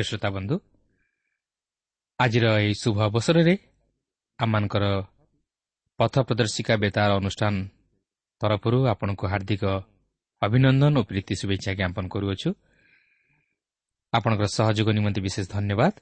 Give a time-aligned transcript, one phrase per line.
[0.00, 0.56] ପ୍ରିୟ ଶ୍ରୋତା ବନ୍ଧୁ
[2.18, 3.54] ଆଜିର ଏହି ଶୁଭ ଅବସରରେ
[4.38, 4.84] ଆମମାନଙ୍କର
[5.98, 7.54] ପଥ ପ୍ରଦର୍ଶିକା ବେତାର ଅନୁଷ୍ଠାନ
[8.40, 9.64] ତରଫରୁ ଆପଣଙ୍କୁ ହାର୍ଦ୍ଦିକ
[10.42, 12.50] ଅଭିନନ୍ଦନ ଓ ପ୍ରୀତି ଶୁଭେଚ୍ଛା ଜ୍ଞାପନ କରୁଅଛୁ।
[14.12, 15.92] ଆପଣଙ୍କର ସହଯୋଗ ନିମନ୍ତେ ବିଶେଷ ଧନ୍ୟବାଦ।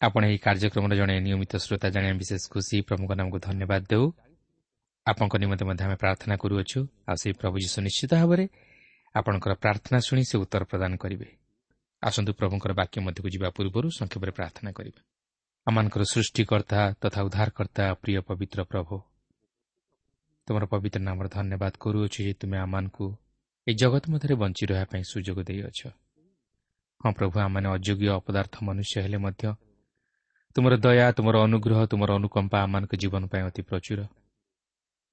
[0.00, 4.04] ଆପଣ ଏହି କାର୍ଯ୍ୟକ୍ରମର ଜଣେ ନିୟମିତ ଶ୍ରୋତା ଜାଣିବା ବିଶେଷ ଖୁସି ପ୍ରମୁଖ ନାମକୁ ଧନ୍ୟବାଦ ଦେଉ।
[5.06, 6.78] ଆପଣଙ୍କ ନିମନ୍ତେ ମଧ୍ୟ ଆମେ ପ୍ରାର୍ଥନା କରୁଅଛୁ।
[7.08, 8.44] ଆଉ ସେହି ପ୍ରଭୁ ଯୀଶୁ ନିଶ୍ଚିତ ଭାବରେ
[9.14, 11.45] ଆପଣଙ୍କର ପ୍ରାର୍ଥନା ଶୁଣି ସେ ଉତ୍ତର ପ୍ରଦାନ କରିବେ।
[12.06, 15.00] ଆସନ୍ତୁ ପ୍ରଭୁଙ୍କର ବାକ୍ୟ ମଧ୍ୟକୁ ଯିବା ପୂର୍ବରୁ ସଂକ୍ଷେପରେ ପ୍ରାର୍ଥନା କରିବା।
[15.66, 18.94] ଆମମାନଙ୍କର ସୃଷ୍ଟିକର୍ତ୍ତା ତଥା ଉଦ୍ଧାରକର୍ତ୍ତା ପ୍ରିୟ ପବିତ୍ର ପ୍ରଭୁ
[20.48, 23.06] ତୁମର ପବିତ୍ର ନାମର ଧନ୍ୟବାଦ କରୁଅଛୁ ଯେ ତୁମେ ଆମମାନଙ୍କୁ
[23.66, 25.80] ଏହି ଜଗତ ମଧ୍ୟରେ ବଞ୍ଚି ରହିବା ପାଇଁ ସୁଯୋଗ ଦେଇଅଛ।
[27.00, 29.42] ହଁ ପ୍ରଭୁ ଆମମାନେ ଅଯୋଗ୍ୟ ଅପଦାର୍ଥ ମନୁଷ୍ୟ ହେଲେ ମଧ୍ୟ
[30.56, 34.00] ତୁମର ଦୟା ତୁମର ଅନୁଗ୍ରହ ତୁମର ଅନୁକମ୍ପା ଆମମାନଙ୍କ ଜୀବନ ପାଇଁ ଅତି ପ୍ରଚୁର।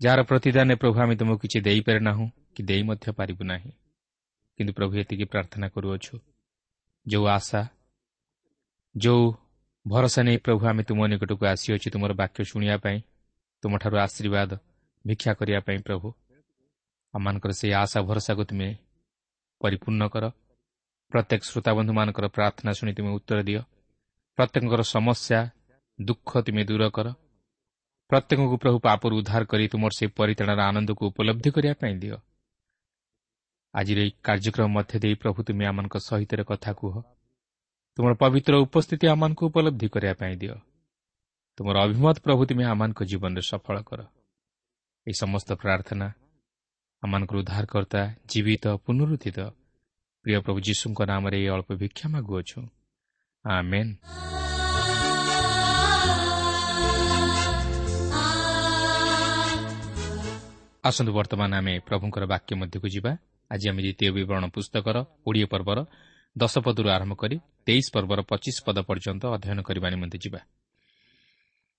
[0.01, 2.25] ଯାହାର ପ୍ରତିଦାନରେ ପ୍ରଭୁ ଆମେ ତୁମକୁ କିଛି ଦେଇପାରେ ନାହୁଁ
[2.55, 3.71] କି ଦେଇ ମଧ୍ୟ ପାରିବୁ ନାହିଁ।
[4.59, 6.13] କିନ୍ତୁ ପ୍ରଭୁ ଏତିକି ପ୍ରାର୍ଥନା କରୁଅଛୁ
[7.05, 7.61] ଯେଉଁ ଆଶା
[8.95, 9.23] ଯେଉଁ
[9.85, 12.97] ଭରସା ନେଇ ପ୍ରଭୁ ଆମେ ତୁମ ନିକଟକୁ ଆସିଅଛୁ ତୁମର ବାକ୍ୟ ଶୁଣିବା ପାଇଁ
[13.63, 14.51] ତୁମଠାରୁ ଆଶୀର୍ବାଦ
[15.05, 16.07] ଭିକ୍ଷା କରିବା ପାଇଁ ପ୍ରଭୁ।
[17.13, 18.69] ଆମମାନଙ୍କର ସେହି ଆଶା ଭରସାକୁ ତୁମେ
[19.61, 20.25] ପରିପୂର୍ଣ୍ଣ କର।
[21.11, 23.61] ପ୍ରତ୍ୟେକ ଶ୍ରୋତାବନ୍ଧୁମାନଙ୍କର ପ୍ରାର୍ଥନା ଶୁଣି ତୁମେ ଉତ୍ତର ଦିଅ।
[24.37, 25.39] ପ୍ରତ୍ୟେକଙ୍କର ସମସ୍ୟା
[25.99, 27.07] ଦୁଃଖ ତୁମେ ଦୂର କର।
[28.09, 32.17] ପ୍ରତ୍ୟେକଙ୍କୁ ପ୍ରଭୁ ପାପରୁ ଉଦ୍ଧାର କରି ତୁମର ସେହି ପରିତାଣର ଆନନ୍ଦକୁ ଉପଲବ୍ଧି କରିବା ପାଇଁ ଦିଅ।
[33.73, 36.95] ଆଜିର ଏହି କାର୍ଯ୍ୟକ୍ରମ ମଧ୍ୟ ଦେଇ ପ୍ରଭୁ ତୁମେ ଆମମାନଙ୍କ ସହିତ କଥା କୁହ।
[37.97, 40.55] ତୁମର ପବିତ୍ର ଉପସ୍ଥିତି ଆମମାନଙ୍କୁ ଉପଲବ୍ଧି କରିବା ପାଇଁ ଦିଅ।
[41.57, 43.99] ତୁମର ଅଭିମତ ପ୍ରଭୁ ତୁମେ ଆମମାନଙ୍କ ଜୀବନରେ ସଫଳ କର।
[45.07, 46.07] ଏହି ସମସ୍ତ ପ୍ରାର୍ଥନା
[47.03, 49.39] ଆମମାନଙ୍କର ଉଦ୍ଧାରକର୍ତ୍ତା ଜୀବିତ ପୁନରୁଦ୍ଧିତ
[50.25, 52.59] ପ୍ରିୟ ପ୍ରଭୁ ଯୀଶୁଙ୍କ ନାମରେ ଏହି ଅଳ୍ପ ଭିକ୍ଷା ମାଗୁଅଛୁ।
[60.83, 63.11] ଆସନ୍ତୁ ବର୍ତ୍ତମାନ ଆମେ ପ୍ରଭୁଙ୍କର ବାକ୍ୟ ମଧ୍ୟକୁ ଯିବା।
[63.51, 65.79] ଆଜି ଆମେ ଦ୍ୱିତୀୟ ବିବରଣ ପୁସ୍ତକର କୋଡ଼ିଏ ପର୍ବର
[66.35, 67.35] ଦଶ ପଦରୁ ଆରମ୍ଭ କରି
[67.65, 70.39] ତେଇଶ ପର୍ବର ପଚିଶ ପଦ ପର୍ଯ୍ୟନ୍ତ ଅଧ୍ୟୟନ କରିବା ନିମନ୍ତେ ଯିବା।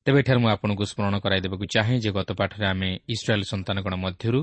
[0.07, 4.41] ତେବେ ଏଠାରେ ମୁଁ ଆପଣଙ୍କୁ ସ୍ମରଣ କରାଇଦେବାକୁ ଚାହେଁ ଯେ ଗତ ପାଠରେ ଆମେ ଇସ୍ରାଏଲ୍ ସନ୍ତାନଗଣ ମଧ୍ୟରୁ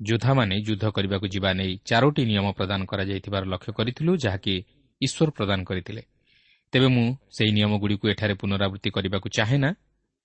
[0.00, 4.54] ଯୋଦ୍ଧାମାନେ ଯୁଦ୍ଧ କରିବାକୁ ଯିବା ନେଇ ଚାରୋଟି ନିୟମ ପ୍ରଦାନ କରାଯାଇଥିବାର ଲକ୍ଷ୍ୟ କରିଥିଲୁ ଯାହାକି
[5.00, 6.02] ଈଶ୍ୱର ପ୍ରଦାନ କରିଥିଲେ।
[6.72, 9.70] ତେବେ ମୁଁ ସେହି ନିୟମଗୁଡ଼ିକୁ ଏଠାରେ ପୁନରାବୃତ୍ତି କରିବାକୁ ଚାହେଁ ନା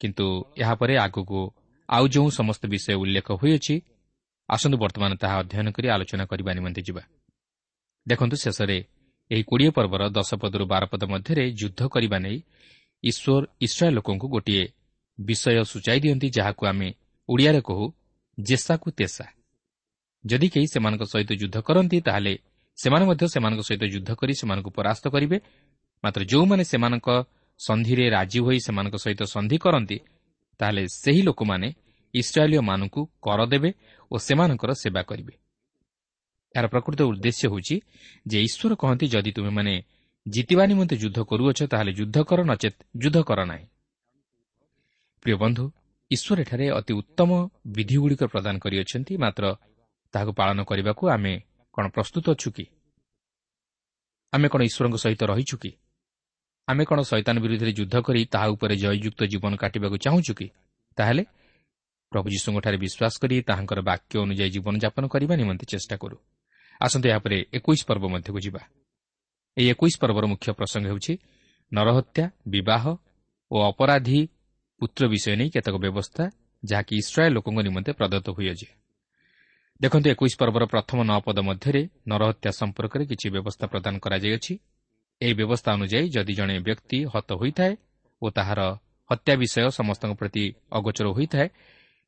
[0.01, 0.25] କିନ୍ତୁ
[0.57, 1.39] ଏହାପରେ ଆଗକୁ
[1.89, 3.75] ଆଉ ଯେଉଁ ସମସ୍ତ ବିଷୟ ଉଲ୍ଲେଖ ହୋଇଅଛି
[4.49, 7.03] ଆସନ୍ତୁ ବର୍ତ୍ତମାନ ତାହା ଅଧ୍ୟୟନ କରି ଆଲୋଚନା କରିବା ନିମନ୍ତେ ଯିବା।
[8.07, 8.77] ଦେଖନ୍ତୁ ଶେଷରେ
[9.31, 12.37] ଏହି କୋଡ଼ିଏ ପର୍ବର ଦଶ ପଦରୁ ବାର ପଦ ମଧ୍ୟରେ ଯୁଦ୍ଧ କରିବା ନେଇ
[13.03, 14.63] ଈଶ୍ୱର ଇସ୍ରାଏଲ୍ ଲୋକଙ୍କୁ ଗୋଟିଏ
[15.19, 16.89] ବିଷୟ ସୂଚାଇ ଦିଅନ୍ତି ଯାହାକୁ ଆମେ
[17.29, 17.85] ଓଡ଼ିଆରେ କହୁ
[18.37, 19.25] ଜେସାକୁ ତେସା।
[20.23, 22.33] ଯଦି କେହି ସେମାନଙ୍କ ସହିତ ଯୁଦ୍ଧ କରନ୍ତି ତାହେଲେ
[22.77, 25.37] ସେମାନେ ମଧ୍ୟ ସେମାନଙ୍କ ସହିତ ଯୁଦ୍ଧ କରି ସେମାନଙ୍କୁ ପରାସ୍ତ କରିବେ।
[26.03, 27.07] ମାତ୍ର ଯେଉଁମାନେ ସେମାନଙ୍କ
[27.59, 29.97] ସନ୍ଧିରେ ରାଜି ହୋଇ ସେମାନଙ୍କ ସହିତ ସନ୍ଧି କରନ୍ତି
[30.59, 31.67] ତାହେଲେ ସେହି ଲୋକମାନେ
[32.13, 33.69] ଇସ୍ରାଏଲୀୟମାନଙ୍କୁ କର ଦେବେ
[34.11, 35.33] ଓ ସେମାନଙ୍କର ସେବା କରିବେ।
[36.55, 37.75] ଏହାର ପ୍ରକୃତ ଉଦ୍ଦେଶ୍ୟ ହେଉଛି
[38.27, 39.73] ଯେ ଈଶ୍ୱର କହନ୍ତି ଯଦି ତୁମେମାନେ
[40.27, 43.65] ଜିତିବା ନିମନ୍ତେ ଯୁଦ୍ଧ କରୁଅଛ ତାହେଲେ ଯୁଦ୍ଧ କର ନଚେତ୍ ଯୁଦ୍ଧ କର ନାହିଁ।
[45.21, 45.65] ପ୍ରିୟ ବନ୍ଧୁ
[46.11, 47.29] ଈଶ୍ୱର ଏଠାରେ ଅତି ଉତ୍ତମ
[47.67, 49.43] ବିଧିଗୁଡ଼ିକ ପ୍ରଦାନ କରିଅଛନ୍ତି ମାତ୍ର
[50.13, 51.33] ତାହାକୁ ପାଳନ କରିବାକୁ ଆମେ
[51.73, 52.65] କ'ଣ ପ୍ରସ୍ତୁତ ଅଛୁ କି?
[54.33, 55.71] ଆମେ କ'ଣ ଈଶ୍ୱରଙ୍କ ସହିତ ରହିଛୁ କି?
[56.67, 60.47] ଆମେ କ'ଣ ଶୈତାନ ବିରୁଦ୍ଧରେ ଯୁଦ୍ଧ କରି ତାହା ଉପରେ ଜୟଯୁକ୍ତ ଜୀବନ କାଟିବାକୁ ଚାହୁଁଛୁ କି?
[60.97, 61.23] ତାହେଲେ
[62.11, 66.17] ପ୍ରଭୁ ଯୀଶୁଙ୍କଠାରେ ବିଶ୍ୱାସ କରି ତାହାଙ୍କର ବାକ୍ୟ ଅନୁଯାୟୀ ଜୀବନଯାପନ କରିବା ନିମନ୍ତେ ଚେଷ୍ଟା କରୁ।
[66.81, 68.61] ଆସନ୍ତୁ ଏହାପରେ ଏକୋଇଶ ପର୍ବ ମଧ୍ୟକୁ ଯିବା।
[69.57, 71.13] ଏହି ଏକୋଇଶ ପର୍ବର ମୁଖ୍ୟ ପ୍ରସଙ୍ଗ ହେଉଛି
[71.71, 72.83] ନରହତ୍ୟା ବିବାହ
[73.51, 74.21] ଓ ଅପରାଧୀ
[74.81, 76.23] ପୁତ୍ର ବିଷୟ ନେଇ କେତେକ ବ୍ୟବସ୍ଥା
[76.63, 78.67] ଯାହାକି ଇସ୍ରାଏଲ୍ ଲୋକଙ୍କ ନିମନ୍ତେ ପ୍ରଦତ୍ତ ହୋଇଅଛି
[79.81, 84.53] ଦେଖନ୍ତୁ ଏକୋଇଶ ପର୍ବର ପ୍ରଥମ ନଅ ପଦ ମଧ୍ୟରେ ନରହତ୍ୟା ସମ୍ପର୍କରେ କିଛି ବ୍ୟବସ୍ଥା ପ୍ରଦାନ କରାଯାଇଅଛି।
[85.21, 87.73] ଏହି ବ୍ୟବସ୍ଥା ଅନୁଯାୟୀ ଯଦି ଜଣେ ବ୍ୟକ୍ତି ହତ ହୋଇଥାଏ
[88.21, 88.59] ଓ ତାହାର
[89.09, 90.43] ହତ୍ୟା ବିଷୟ ସମସ୍ତଙ୍କ ପ୍ରତି
[90.77, 91.47] ଅଗୋଚର ହୋଇଥାଏ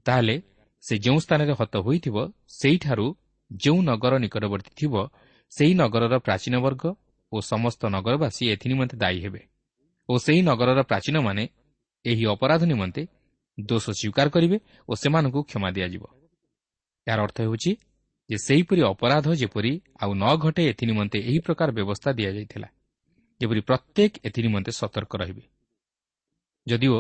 [0.06, 0.36] ତାହେଲେ
[0.84, 2.18] ସେ ଯେଉଁ ସ୍ଥାନରେ ହତ ହୋଇଥିବ
[2.60, 3.08] ସେହିଠାରୁ
[3.52, 4.94] ଯେଉଁ ନଗର ନିକଟବର୍ତ୍ତୀ ଥିବ
[5.52, 6.84] ସେହି ନଗରର ପ୍ରାଚୀନ ବର୍ଗ
[7.32, 9.42] ଓ ସମସ୍ତ ନଗରବାସୀ ଏଥିନିମନ୍ତେ ଦାୟୀ ହେବେ।
[10.10, 11.44] ଓ ସେହି ନଗରର ପ୍ରାଚୀନମାନେ
[12.06, 13.02] ଏହି ଅପରାଧ ନିମନ୍ତେ
[13.58, 14.58] ଦୋଷ ସ୍ୱୀକାର କରିବେ
[14.90, 16.04] ଓ ସେମାନଙ୍କୁ କ୍ଷମା ଦିଆଯିବ।
[17.08, 17.72] ଏହାର ଅର୍ଥ ହେଉଛି
[18.30, 22.70] ଯେ ସେହିପରି ଅପରାଧ ଯେପରି ଆଉ ନ ଘଟେ ଏଥିନିମନ୍ତେ ଏହି ପ୍ରକାର ବ୍ୟବସ୍ଥା ଦିଆଯାଇଥିଲା
[23.42, 25.44] ଯେପରି ପ୍ରତ୍ୟେକ ଏଥିନିମନ୍ତେ ସତର୍କ ରହିବେ।
[26.68, 26.98] ଯଦିଓ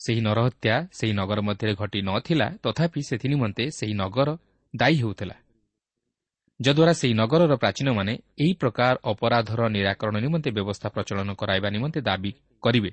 [0.00, 4.28] ସେହି ନରହତ୍ୟା ସେହି ନଗର ମଧ୍ୟରେ ଘଟି ନଥିଲା ତଥାପି ସେଥିନିମନ୍ତେ ସେହି ନଗର
[4.74, 5.36] ଦାୟୀ ହେଉଥିଲା।
[6.60, 12.90] ଯଦ୍ୱାରା ସେହି ନଗରର ପ୍ରାଚୀନମାନେ ଏହି ପ୍ରକାର ଅପରାଧର ନିରାକରଣ ନିମନ୍ତେ ବ୍ୟବସ୍ଥା ପ୍ରଚଳନ କରାଇବା ନିମନ୍ତେ ଦାବି କରିବେ।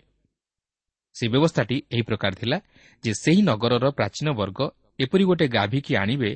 [1.16, 2.58] ସେହି ବ୍ୟବସ୍ଥାଟି ଏହି ପ୍ରକାର ଥିଲା
[3.04, 4.60] ଯେ ସେହି ନଗରର ପ୍ରାଚୀନ ବର୍ଗ
[5.00, 6.32] ଏପରି ଗୋଟିଏ ଗାଭିକି ଆଣିବେ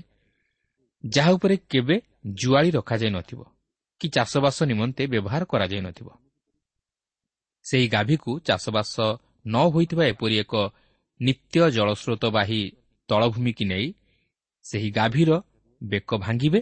[1.03, 1.95] ଯାହା ଉପରେ କେବେ
[2.33, 3.39] ଜୁଆଳି ରଖାଯାଇ ନଥିବ
[4.01, 6.07] କି ଚାଷବାସ ନିମନ୍ତେ ବ୍ୟବହାର କରାଯାଇ ନଥିବ
[7.65, 8.95] ସେହି ଗାଭିକୁ ଚାଷବାସ
[9.47, 10.53] ନ ହୋଇଥିବା ଏପରି ଏକ
[11.19, 12.61] ନିତ୍ୟ ଜଳସ୍ରୋତବାହୀ
[13.09, 13.87] ତଳଭୂମିକି ନେଇ
[14.65, 15.29] ସେହି ଗାଭୀର
[15.81, 16.59] ବେକ ଭାଙ୍ଗିବେ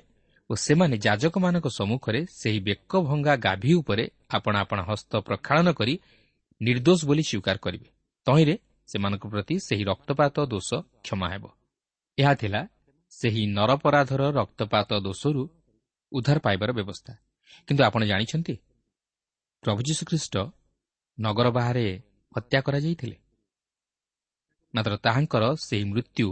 [0.49, 5.93] ଓ ସେମାନେ ଯାଜକମାନଙ୍କ ସମ୍ମୁଖରେ ସେହି ବେକ ଭଙ୍ଗା ଗାଭୀ ଉପରେ ଆପଣା ଆପଣା ହସ୍ତ ପ୍ରକ୍ଷାଳନ କରି
[6.61, 7.87] ନିର୍ଦ୍ଦୋଷ ବୋଲି ସ୍ୱୀକାର କରିବେ।
[8.27, 8.55] ତହିଁରେ
[8.87, 10.69] ସେମାନଙ୍କ ପ୍ରତି ସେହି ରକ୍ତପାତ ଦୋଷ
[11.05, 11.43] କ୍ଷମା ହେବ।
[12.17, 12.61] ଏହା ଥିଲା
[13.13, 15.43] ସେହି ନରପରାଧର ରକ୍ତପାତ ଦୋଷରୁ
[16.11, 17.13] ଉଦ୍ଧାର ପାଇବାର ବ୍ୟବସ୍ଥା।
[17.67, 18.53] କିନ୍ତୁ ଆପଣ ଜାଣିଛନ୍ତି
[19.63, 20.35] ପ୍ରଭୁ ଯୀଶୁଖ୍ରୀଷ୍ଟ
[21.17, 21.85] ନଗର ବାହାରେ
[22.35, 23.17] ହତ୍ୟା କରାଯାଇଥିଲେ।
[24.73, 26.27] ମାତ୍ର ତାହାଙ୍କର ସେହି ମୃତ୍ୟୁ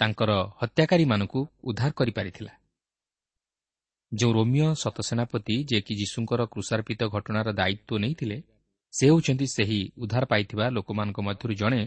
[0.00, 2.52] ତାଙ୍କର ହତ୍ୟାକାରୀମାନଙ୍କୁ ଉଦ୍ଧାର କରିପାରିଥିଲା।
[4.12, 8.38] ଯେଉଁ ରୋମିଓ ସତସେନାପତି ଯିଏକି ଯୀଶୁଙ୍କର କୃଷାର୍ପିତ ଘଟଣାର ଦାୟିତ୍ୱ ନେଇଥିଲେ
[8.92, 11.80] ସେ ହେଉଛନ୍ତି ସେହି ଉଦ୍ଧାର ପାଇଥିବା ଲୋକମାନଙ୍କ ମଧ୍ୟରୁ ଜଣେ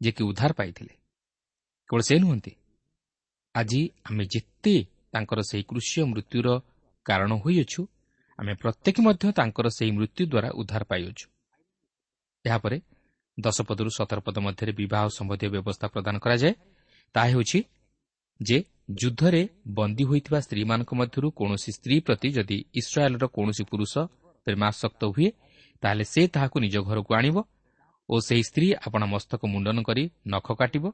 [0.00, 0.92] ଯିଏକି ଉଦ୍ଧାର ପାଇଥିଲେ।
[1.90, 2.52] କେବଳ ସେ ନୁହନ୍ତି
[3.54, 4.74] ଆଜି ଆମେ ଯେତେ
[5.12, 6.48] ତାଙ୍କର ସେହି କୃଷିୟ ମୃତ୍ୟୁର
[7.06, 7.82] କାରଣ ହୋଇଅଛୁ
[8.38, 11.26] ଆମେ ପ୍ରତ୍ୟେକ ମଧ୍ୟ ତାଙ୍କର ସେହି ମୃତ୍ୟୁ ଦ୍ୱାରା ଉଦ୍ଧାର ପାଇଅଛୁ।
[12.44, 12.76] ଏହାପରେ
[13.38, 16.54] ଦଶପଦରୁ ସତରପଦ ମଧ୍ୟରେ ବିବାହ ସମ୍ବନ୍ଧୀୟ ବ୍ୟବସ୍ଥା ପ୍ରଦାନ କରାଯାଏ।
[17.14, 17.58] ତାହା ହେଉଛି
[18.40, 18.58] ଯେ
[19.00, 23.92] ଯୁଦ୍ଧରେ ବନ୍ଦୀ ହୋଇଥିବା ସ୍ତ୍ରୀମାନଙ୍କ ମଧ୍ୟରୁ କୌଣସି ସ୍ତ୍ରୀ ପ୍ରତି ଯଦି ଇସ୍ରାଏଲ୍ର କୌଣସି ପୁରୁଷ
[24.46, 25.28] ପ୍ରେମାସକ୍ତ ହୁଏ
[25.82, 27.36] ତାହେଲେ ସେ ତାହାକୁ ନିଜ ଘରକୁ ଆଣିବ
[28.08, 30.84] ଓ ସେହି ସ୍ତ୍ରୀ ଆପଣା ମସ୍ତକ ମୁଣ୍ଡନ କରି ନଖ କାଟିବ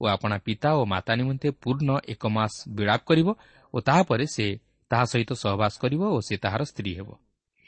[0.00, 3.28] ଓ ଆପଣା ପିତା ଓ ମାତା ନିମନ୍ତେ ପୂର୍ଣ୍ଣ ଏକ ମାସ ବିଳାପ କରିବ
[3.74, 4.46] ଓ ତାହାପରେ ସେ
[4.90, 7.08] ତାହା ସହିତ ସହବାସ କରିବ ଓ ସେ ତାହାର ସ୍ତ୍ରୀ ହେବ।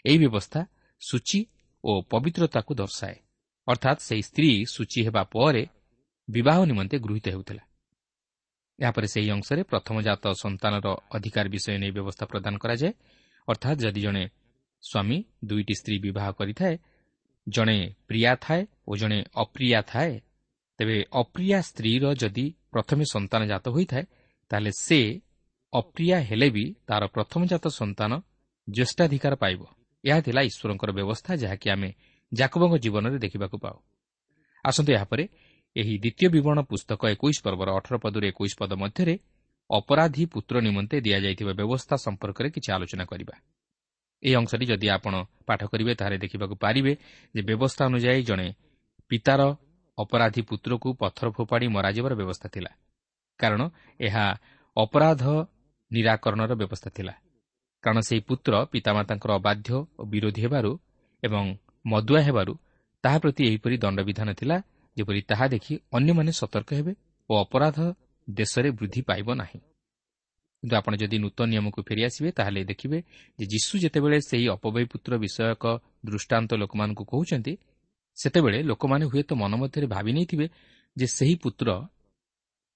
[0.04, 0.60] ଏହି ବ୍ୟବସ୍ଥା
[1.02, 1.40] ସୂଚୀ
[1.84, 3.16] ଓ ପବିତ୍ରତାକୁ ଦର୍ଶାଏ।
[3.68, 5.62] ଅର୍ଥାତ୍ ସେହି ସ୍ତ୍ରୀ ସୂଚୀ ହେବା ପରେ
[6.28, 7.62] ବିବାହ ନିମନ୍ତେ ଗୃହୀତ ହେଉଥିଲା
[8.78, 12.92] ଏହାପରେ ସେହି ଅଂଶରେ ପ୍ରଥମଜାତ ସନ୍ତାନର ଅଧିକାର ବିଷୟ ନେଇ ବ୍ୟବସ୍ଥା ପ୍ରଦାନ କରାଯାଏ
[13.48, 14.24] ଅର୍ଥାତ୍ ଯଦି ଜଣେ
[14.82, 16.74] ସ୍ୱାମୀ ଦୁଇଟି ସ୍ତ୍ରୀ ବିବାହ କରିଥାଏ
[17.46, 20.12] ଜଣେ ପ୍ରିୟା ଥାଏ ଓ ଜଣେ ଅପ୍ରିୟା ଥାଏ
[20.78, 24.04] ତେବେ ଅପ୍ରିୟା ସ୍ତ୍ରୀର ଯଦି ପ୍ରଥମେ ସନ୍ତାନ ଜାତ ହୋଇଥାଏ
[24.50, 25.00] ତାହେଲେ ସେ
[25.72, 28.12] ଅପ୍ରିୟା ହେଲେ ବି ତା'ର ପ୍ରଥମଜାତ ସନ୍ତାନ
[28.68, 29.60] ଜ୍ୟେଷ୍ଠାଧିକାର ପାଇବ
[30.04, 31.90] ଏହା ଥିଲା ଈଶ୍ୱରଙ୍କର ବ୍ୟବସ୍ଥା ଯାହାକି ଆମେ
[32.32, 33.76] ଜାକବଙ୍କ ଜୀବନରେ ଦେଖିବାକୁ ପାଉ।
[34.64, 35.24] ଆସନ୍ତୁ ଏହାପରେ
[35.76, 39.14] ଏହି ଦ୍ୱିତୀୟ ବିବରଣ ପୁସ୍ତକ ଏକୋଇଶ ପର୍ବର ଅଠର ପଦରୁ ଏକୋଇଶ ପଦ ମଧ୍ୟରେ
[39.70, 43.34] ଅପରାଧୀ ପୁତ୍ର ନିମନ୍ତେ ଦିଆଯାଇଥିବା ବ୍ୟବସ୍ଥା ସମ୍ପର୍କରେ କିଛି ଆଲୋଚନା କରିବା।
[44.22, 45.14] ଏହି ଅଂଶଟି ଯଦି ଆପଣ
[45.46, 46.92] ପାଠ କରିବେ ତାହେଲେ ଦେଖିବାକୁ ପାରିବେ
[47.34, 48.48] ଯେ ବ୍ୟବସ୍ଥା ଅନୁଯାୟୀ ଜଣେ
[49.08, 49.40] ପିତାର
[49.98, 52.70] ଅପରାଧୀ ପୁତ୍ରକୁ ପଥର ଫୋପାଡ଼ି ମରାଯିବାର ବ୍ୟବସ୍ଥା ଥିଲା।
[53.38, 53.60] କାରଣ
[54.00, 54.24] ଏହା
[54.76, 55.24] ଅପରାଧ
[55.90, 57.14] ନିରାକରଣର ବ୍ୟବସ୍ଥା ଥିଲା।
[57.82, 60.70] କାରଣ ସେହି ପୁତ୍ର ପିତାମାତାଙ୍କର ଅବାଧ୍ୟ ଓ ବିରୋଧୀ ହେବାରୁ
[61.22, 61.44] ଏବଂ
[61.84, 62.52] ମଦୁଆ ହେବାରୁ
[63.04, 64.56] ତାହା ପ୍ରତି ଏହିପରି ଦଣ୍ଡବିଧାନ ଥିଲା
[64.96, 66.92] ଯେପରି ତାହା ଦେଖି ଅନ୍ୟମାନେ ସତର୍କ ହେବେ
[67.30, 67.78] ଓ ଅପରାଧ
[68.28, 69.58] ଦେଶରେ ବୃଦ୍ଧି ପାଇବ ନାହିଁ।
[70.62, 72.98] କିନ୍ତୁ ଆପଣ ଯଦି ନୂତନ ନିୟମକୁ ଫେରିଆସିବେ ତାହେଲେ ଦେଖିବେ
[73.38, 75.64] ଯେ ଯୀଶୁ ଯେତେବେଳେ ସେହି ଅପବୟ ପୁତ୍ର ବିଷୟକ
[76.06, 77.52] ଦୃଷ୍ଟାନ୍ତ ଲୋକମାନଙ୍କୁ କହୁଛନ୍ତି
[78.16, 80.46] ସେତେବେଳେ ଲୋକମାନେ ହୁଏତ ମନ ମଧ୍ୟରେ ଭାବି ନେଇଥିବେ
[80.96, 81.68] ଯେ ସେହି ପୁତ୍ର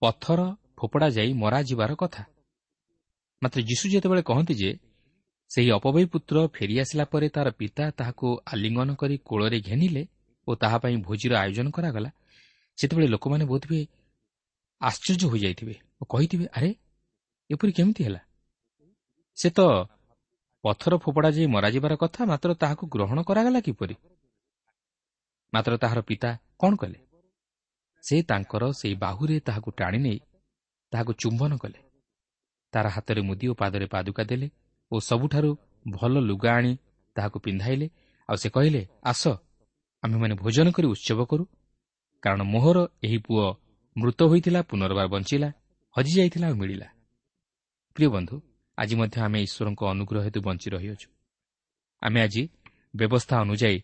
[0.02, 0.40] ପଥର
[0.78, 2.22] ଫୋପଡ଼ା ଯାଇ ମରାଯିବାର କଥା।
[3.42, 4.70] ମାତ୍ର ଯୀଶୁ ଯେତେବେଳେ କହନ୍ତି ଯେ
[5.52, 10.02] ସେହି ଅପବୟ ପୁତ୍ର ଫେରିଆସିଲା ପରେ ତା'ର ପିତା ତାହାକୁ ଆଲିଙ୍ଗନ କରି କୋଳରେ ଘେନିଲେ
[10.46, 12.10] ଓ ତାହା ପାଇଁ ଭୋଜିର ଆୟୋଜନ କରାଗଲା।
[12.78, 13.82] ସେତେବେଳେ ଲୋକମାନେ ବହୁତ ହୁଏ
[14.80, 16.70] ଆଶ୍ଚର୍ଯ୍ୟ ହୋଇଯାଇଥିବେ ଓ କହିଥିବେ ଆରେ
[17.50, 18.20] ଏପରି କେମିତି ହେଲା?
[19.36, 19.60] ସେ ତ
[20.64, 23.94] ପଥର ଫୋପଡ଼ା ଯାଇ ମରାଯିବାର କଥା ମାତ୍ର ତାହାକୁ ଗ୍ରହଣ କରାଗଲା କିପରି?
[25.52, 26.30] ମାତ୍ର ତାହାର ପିତା
[26.60, 26.98] କ'ଣ କଲେ?
[28.04, 30.18] ସେ ତାଙ୍କର ସେହି ବାହୁରେ ତାହାକୁ ଟାଣି ନେଇ
[30.92, 31.78] ତାହାକୁ ଚୁମ୍ବନ କଲେ।
[32.72, 34.48] ତାର ହାତରେ ମୁଦି ଓ ପାଦରେ ପାଦୁକା ଦେଲେ
[34.92, 35.50] ଓ ସବୁଠାରୁ
[35.94, 36.72] ଭଲ ଲୁଗା ଆଣି
[37.16, 37.86] ତାହାକୁ ପିନ୍ଧାଇଲେ।
[38.28, 39.22] ଆଉ ସେ କହିଲେ ଆସ
[40.02, 41.44] ଆମେମାନେ ଭୋଜନ କରି ଉତ୍ସବ କରୁ।
[42.22, 43.44] କାରଣ ମୋହର ଏହି ପୁଅ
[43.96, 45.48] ମୃତ ହୋଇଥିଲା ପୁନର୍ବାର ବଞ୍ଚିଲା
[45.96, 46.88] ହଜିଯାଇଥିଲା ଆଉ ମିଳିଲା।
[47.96, 48.36] ପ୍ରିୟ ବନ୍ଧୁ
[48.78, 51.08] ଆଜି ମଧ୍ୟ ଆମେ ଈଶ୍ୱରଙ୍କ ଅନୁଗ୍ରହ ହେତୁ ବଞ୍ଚି ରହିଅଛୁ।
[52.02, 52.42] ଆମେ ଆଜି
[52.94, 53.78] ବ୍ୟବସ୍ଥା ଅନୁଯାୟୀ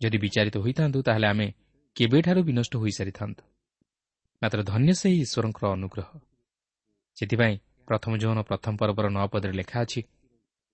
[0.00, 1.46] ଯଦି ବିଚାରିତ ହୋଇଥାନ୍ତୁ ତାହେଲେ ଆମେ
[1.96, 3.42] କେବେଠାରୁ ବିନଷ୍ଟ ହୋଇସାରିଥାନ୍ତୁ।
[4.42, 6.08] ମାତ୍ର ଧନ୍ୟ ସେହି ଈଶ୍ୱରଙ୍କର ଅନୁଗ୍ରହ।
[7.16, 7.54] ସେଥିପାଇଁ
[7.88, 10.00] ପ୍ରଥମ ଜୀବନ ପ୍ରଥମ ପର୍ବର ନଅ ପଦରେ ଲେଖା ଅଛି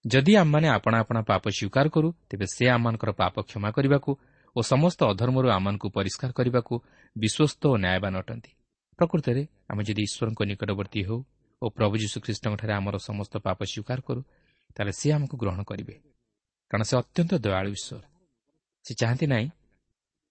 [0.04, 4.10] ଯଦି ଆମମାନେ ଆପଣା ଆପଣା ପାପ ସ୍ୱୀକାର କରୁ ତେବେ ସେ ଆମମାନଙ୍କର ପାପ କ୍ଷମା କରିବାକୁ
[4.56, 6.74] ଓ ସମସ୍ତ ଅଧର୍ମରୁ ଆମମାନଙ୍କୁ ପରିଷ୍କାର କରିବାକୁ
[7.16, 8.50] ବିଶ୍ୱସ୍ତ ଓ ନ୍ୟାୟବାନ ଅଟନ୍ତି।
[8.98, 11.20] ପ୍ରକୃତରେ ଆମେ ଯଦି ଈଶ୍ୱରଙ୍କ ନିକଟବର୍ତ୍ତୀ ହେଉ
[11.62, 14.22] ଓ ପ୍ରଭୁ ଯୀଶୁଖ୍ରୀଷ୍ଟଙ୍କଠାରେ ଆମର ସମସ୍ତ ପାପ ସ୍ୱୀକାର କରୁ
[14.74, 15.94] ତାହେଲେ ସେ ଆମକୁ ଗ୍ରହଣ କରିବେ।
[16.70, 18.02] କାରଣ ସେ ଅତ୍ୟନ୍ତ ଦୟାଳୁ ଈଶ୍ୱର।
[18.84, 19.48] ସେ ଚାହାନ୍ତି ନାହିଁ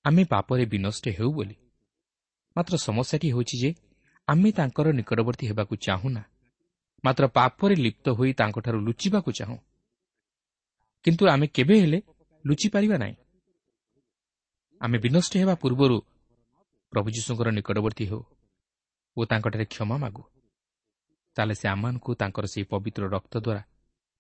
[0.05, 1.55] ଆମେ ପାପରେ ବିନଷ୍ଟ ହେଉ ବୋଲି।
[2.55, 3.69] ମାତ୍ର ସମସ୍ୟାଟି ହେଉଛି ଯେ
[4.27, 6.23] ଆମେ ତାଙ୍କର ନିକଟବର୍ତ୍ତୀ ହେବାକୁ ଚାହୁଁନା।
[7.03, 9.57] ମାତ୍ର ପାପରେ ଲିପ୍ତ ହୋଇ ତାଙ୍କଠାରୁ ଲୁଚିବାକୁ ଚାହୁଁ।
[11.05, 11.99] କିନ୍ତୁ ଆମେ କେବେ ହେଲେ
[12.45, 13.15] ଲୁଚିପାରିବା ନାହିଁ।
[14.81, 15.97] ଆମେ ବିନଷ୍ଟ ହେବା ପୂର୍ବରୁ
[16.93, 18.21] ପ୍ରଭୁ ଯୀଶୁଙ୍କର ନିକଟବର୍ତ୍ତୀ ହେଉ
[19.17, 20.23] ଓ ତାଙ୍କଠାରେ କ୍ଷମା ମାଗୁ।
[21.35, 23.61] ତାହେଲେ ସେ ଆମମାନଙ୍କୁ ତାଙ୍କର ସେହି ପବିତ୍ର ରକ୍ତ ଦ୍ୱାରା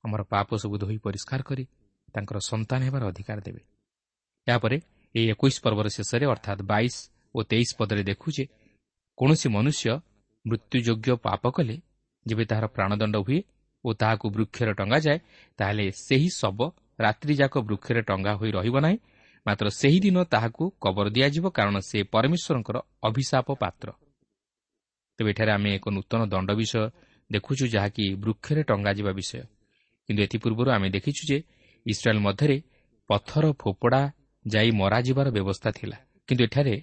[0.03, 1.63] ଆମର ପାପ ସବୁ ଧୋଇ ପରିଷ୍କାର କରି
[2.13, 3.61] ତାଙ୍କର ସନ୍ତାନ ହେବାର ଅଧିକାର ଦେବେ।
[4.47, 4.77] ଏହାପରେ
[5.15, 6.95] ଏହି ଏକୋଇଶ ପର୍ବର ଶେଷରେ ଅର୍ଥାତ୍ ବାଇଶ
[7.35, 8.43] ଓ ତେଇଶ ପଦରେ ଦେଖୁ ଯେ
[9.17, 9.85] କୌଣସି ମନୁଷ୍ୟ
[10.45, 11.75] ମୃତ୍ୟୁଯୋଗ୍ୟ ପାପ କଲେ
[12.25, 13.39] ଯେବେ ତାହାର ପ୍ରାଣଦଣ୍ଡ ହୁଏ
[13.83, 15.19] ଓ ତାହାକୁ ବୃକ୍ଷରେ ଟଙ୍ଗାଯାଏ
[15.59, 16.59] ତାହେଲେ ସେହି ଶବ
[16.99, 18.97] ରାତ୍ରିଯାକ ବୃକ୍ଷରେ ଟଙ୍ଗା ହୋଇ ରହିବ ନାହିଁ
[19.45, 23.87] ମାତ୍ର ସେହିଦିନ ତାହାକୁ କବର ଦିଆଯିବ କାରଣ ସେ ପରମେଶ୍ୱରଙ୍କର ଅଭିଶାପ ପାତ୍ର।
[25.19, 26.83] ତେବେ ଏଠାରେ ଆମେ ଏକ ନୂତନ ଦଣ୍ଡ ବିଷୟ
[27.31, 29.41] ଦେଖୁଛୁ ଯାହାକି ବୃକ୍ଷରେ ଟଙ୍ଗାଯିବା ବିଷୟ।
[30.09, 31.37] କିନ୍ତୁ ଏଥିପୂର୍ବରୁ ଆମେ ଦେଖିଛୁ ଯେ
[31.85, 32.57] ଇସ୍ରାଏଲ୍ ମଧ୍ୟରେ
[33.09, 34.01] ପଥର ଫୋପଡ଼ା
[34.47, 35.97] ଯାଇ ମରାଯିବାର ବ୍ୟବସ୍ଥା ଥିଲା।
[36.27, 36.75] କିନ୍ତୁ ଏଠାରେ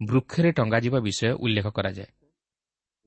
[0.00, 2.10] ବୃକ୍ଷରେ ଟଙ୍ଗାଯିବା ବିଷୟ ଉଲ୍ଲେଖ କରାଯାଏ।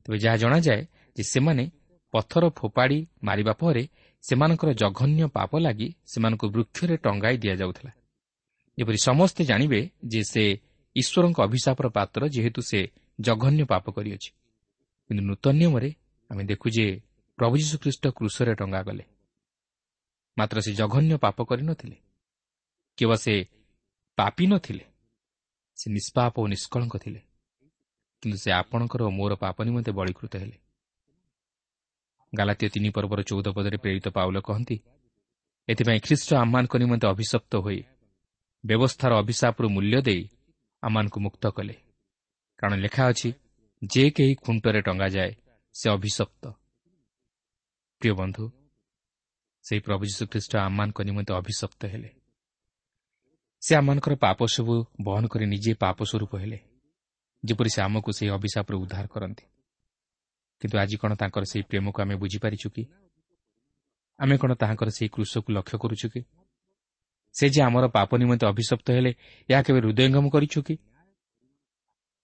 [0.05, 0.81] ତେବେ ଯାହା ଜଣାଯାଏ
[1.17, 1.72] ଯେ ସେମାନେ
[2.13, 3.84] ପଥର ଫୋପାଡ଼ି ମାରିବା ପରେ
[4.24, 7.91] ସେମାନଙ୍କର ଜଘନ୍ୟ ପାପ ଲାଗି ସେମାନଙ୍କୁ ବୃକ୍ଷରେ ଟଙ୍ଗାଇ ଦିଆଯାଉଥିଲା।
[8.77, 10.43] ଯେପରି ସମସ୍ତେ ଜାଣିବେ ଯେ ସେ
[10.95, 12.79] ଈଶ୍ୱରଙ୍କ ଅଭିଶାପର ପାତ୍ର ଯେହେତୁ ସେ
[13.19, 14.29] ଜଘନ୍ୟ ପାପ କରିଅଛି।
[15.10, 15.89] କିନ୍ତୁ ନୂତନ ନିୟମରେ
[16.29, 16.86] ଆମେ ଦେଖୁ ଯେ
[17.38, 19.03] ପ୍ରଭୁ ଯୀଶୁଖ୍ରୀଷ୍ଟ କୃଷରେ ଟଙ୍ଗା ଗଲେ
[20.38, 21.98] ମାତ୍ର ସେ ଜଘନ୍ୟ ପାପ କରିନଥିଲେ।
[22.98, 23.34] କେବଳ ସେ
[24.17, 24.86] ପାପି ନଥିଲେ।
[25.77, 27.22] ସେ ନିଷ୍ପାପ ଓ ନିଷ୍କଳଙ୍କ ଥିଲେ।
[28.24, 30.57] କିନ୍ତୁ ସେ ଆପଣଙ୍କର ଓ ମୋର ପାପ ନିମନ୍ତେ ବଳୀକୃତ ହେଲେ।
[32.39, 34.77] ଗାଲାତୀୟ ତିନି ପର୍ବର ଚଉଦ ପଦରେ ପ୍ରେରିତ ପାଉଲ କହନ୍ତି
[35.67, 37.79] ଏଥିପାଇଁ ଖ୍ରୀଷ୍ଟ ଆମମାନଙ୍କ ନିମନ୍ତେ ଅଭିଶପ୍ତ ହୋଇ
[38.63, 40.23] ବ୍ୟବସ୍ଥାର ଅଭିଶାପରୁ ମୂଲ୍ୟ ଦେଇ
[40.83, 41.75] ଆମମାନଙ୍କୁ ମୁକ୍ତ କଲେ।
[42.59, 43.29] କାରଣ ଲେଖା ଅଛି
[43.81, 45.31] ଯେ କେହି ଖୁଣ୍ଟରେ ଟଙ୍ଗାଯାଏ
[45.75, 46.43] ସେ ଅଭିଶପ୍ତ।
[48.01, 48.45] ପ୍ରିୟ ବନ୍ଧୁ
[49.65, 52.09] ସେହି ପ୍ରଭୁ ଯୀଶୁଖ୍ରୀଷ୍ଟ ଆମମାନଙ୍କ ନିମନ୍ତେ ଅଭିଶପ୍ତ ହେଲେ।
[53.61, 56.59] ସେ ଆମମାନଙ୍କର ପାପ ସବୁ ବହନ କରି ନିଜେ ପାପ ସ୍ୱରୂପ ହେଲେ
[57.43, 59.45] ଯେପରି ସେ ଆମକୁ ସେହି ଅଭିଶାପରୁ ଉଦ୍ଧାର କରନ୍ତି।
[60.62, 62.83] କିନ୍ତୁ ଆଜି କ'ଣ ତାଙ୍କର ସେହି ପ୍ରେମକୁ ଆମେ ବୁଝିପାରିଛୁ କି?
[64.19, 66.21] ଆମେ କ'ଣ ତାହାଙ୍କର ସେହି କୃଷକୁ ଲକ୍ଷ୍ୟ କରୁଛୁ କି?
[67.35, 69.12] ସେ ଯେ ଆମର ପାପ ନିମନ୍ତେ ଅଭିଶପ୍ତ ହେଲେ
[69.50, 70.75] ଏହା କେବେ ହୃଦୟଙ୍ଗମ କରିଛୁ କି?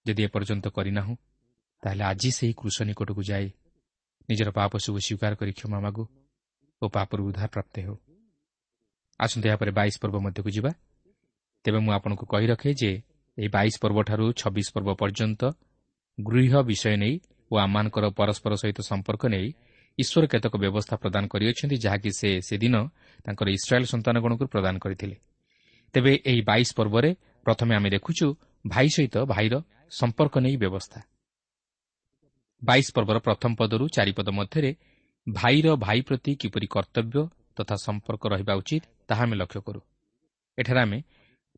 [0.06, 1.16] ଯଦି ଏପର୍ଯ୍ୟନ୍ତ କରିନାହୁଁ
[1.84, 3.48] ତାହେଲେ ଆଜି ସେହି କୃଷ ନିକଟକୁ ଯାଇ
[4.30, 6.04] ନିଜର ପାପ ସବୁ ସ୍ୱୀକାର କରି କ୍ଷମା ମାଗୁ
[6.82, 7.96] ଓ ପାପରୁ ଉଦ୍ଧାର ପ୍ରାପ୍ତ ହେଉ।
[9.20, 10.72] ଆସନ୍ତୁ ଏହାପରେ ବାଇଶ ପର୍ବ ମଧ୍ୟକୁ ଯିବା।
[11.66, 12.92] ତେବେ ମୁଁ ଆପଣଙ୍କୁ କହି ରଖେ ଯେ
[13.38, 15.42] ଏହି ବାଇଶ ପର୍ବଠାରୁ ଛବିଶ ପର୍ବ ପର୍ଯ୍ୟନ୍ତ
[16.18, 17.16] ଗୃହ ବିଷୟ ନେଇ
[17.52, 19.48] ଓ ଆମମାନଙ୍କର ପରସ୍ପର ସହିତ ସମ୍ପର୍କ ନେଇ
[20.00, 22.76] ଈଶ୍ୱର କେତେକ ବ୍ୟବସ୍ଥା ପ୍ରଦାନ କରିଅଛନ୍ତି ଯାହାକି ସେ ସେଦିନ
[23.26, 25.16] ତାଙ୍କର ଇସ୍ରାଏଲ୍ ସନ୍ତାନଗଣକୁ ପ୍ରଦାନ କରିଥିଲେ।
[25.94, 27.10] ତେବେ ଏହି ବାଇଶ ପର୍ବରେ
[27.46, 28.28] ପ୍ରଥମେ ଆମେ ଦେଖୁଛୁ
[28.68, 29.54] ଭାଇ ସହିତ ଭାଇର
[29.92, 31.00] ସମ୍ପର୍କ ନେଇ ବ୍ୟବସ୍ଥା।
[32.62, 34.72] ବାଇଶ ପର୍ବର ପ୍ରଥମ ପଦରୁ ଚାରିପଦ ମଧ୍ୟରେ
[35.28, 37.18] ଭାଇର ଭାଇ ପ୍ରତି କିପରି କର୍ତ୍ତବ୍ୟ
[37.56, 39.82] ତଥା ସମ୍ପର୍କ ରହିବା ଉଚିତ ତାହା ଆମେ ଲକ୍ଷ୍ୟ କରୁ।
[40.58, 41.00] ଏଠାରେ ଆମେ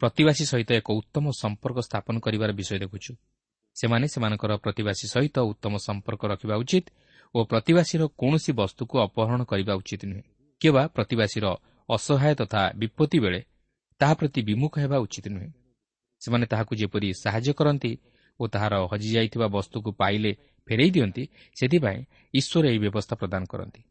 [0.01, 3.11] ପ୍ରତିବାସୀ ସହିତ ଏକ ଉତ୍ତମ ସମ୍ପର୍କ ସ୍ଥାପନ କରିବାର ବିଷୟ ଦେଖୁଛୁ।
[3.75, 6.85] ସେମାନେ ସେମାନଙ୍କର ପ୍ରତିବାସୀ ସହିତ ଉତ୍ତମ ସମ୍ପର୍କ ରଖିବା ଉଚିତ
[7.35, 10.23] ଓ ପ୍ରତିବାସୀର କୌଣସି ବସ୍ତୁକୁ ଅପହରଣ କରିବା ଉଚିତ ନୁହେଁ।
[10.61, 11.45] କିମ୍ବା ପ୍ରତିବାସୀର
[11.89, 13.39] ଅସହାୟ ତଥା ବିପତ୍ତି ବେଳେ
[14.01, 15.51] ତାହା ପ୍ରତି ବିମୁଖ ହେବା ଉଚିତ ନୁହେଁ।
[16.21, 17.91] ସେମାନେ ତାହାକୁ ଯେପରି ସାହାଯ୍ୟ କରନ୍ତି
[18.39, 20.31] ଓ ତାହାର ହଜିଯାଇଥିବା ବସ୍ତୁକୁ ପାଇଲେ
[20.67, 21.23] ଫେରାଇ ଦିଅନ୍ତି
[21.57, 21.99] ସେଥିପାଇଁ
[22.33, 23.81] ଈଶ୍ୱର ଏହି ବ୍ୟବସ୍ଥା ପ୍ରଦାନ କରନ୍ତି।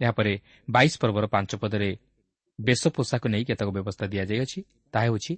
[0.00, 0.32] ଏହାପରେ
[0.68, 1.90] ବାଇଶ ପର୍ବର ପାଞ୍ଚ ପଦରେ
[2.58, 4.58] ବେଶ ପୋଷାକ ନେଇ କେତେକ ବ୍ୟବସ୍ଥା ଦିଆଯାଇଅଛି
[4.94, 5.32] ତାହା ହେଉଛି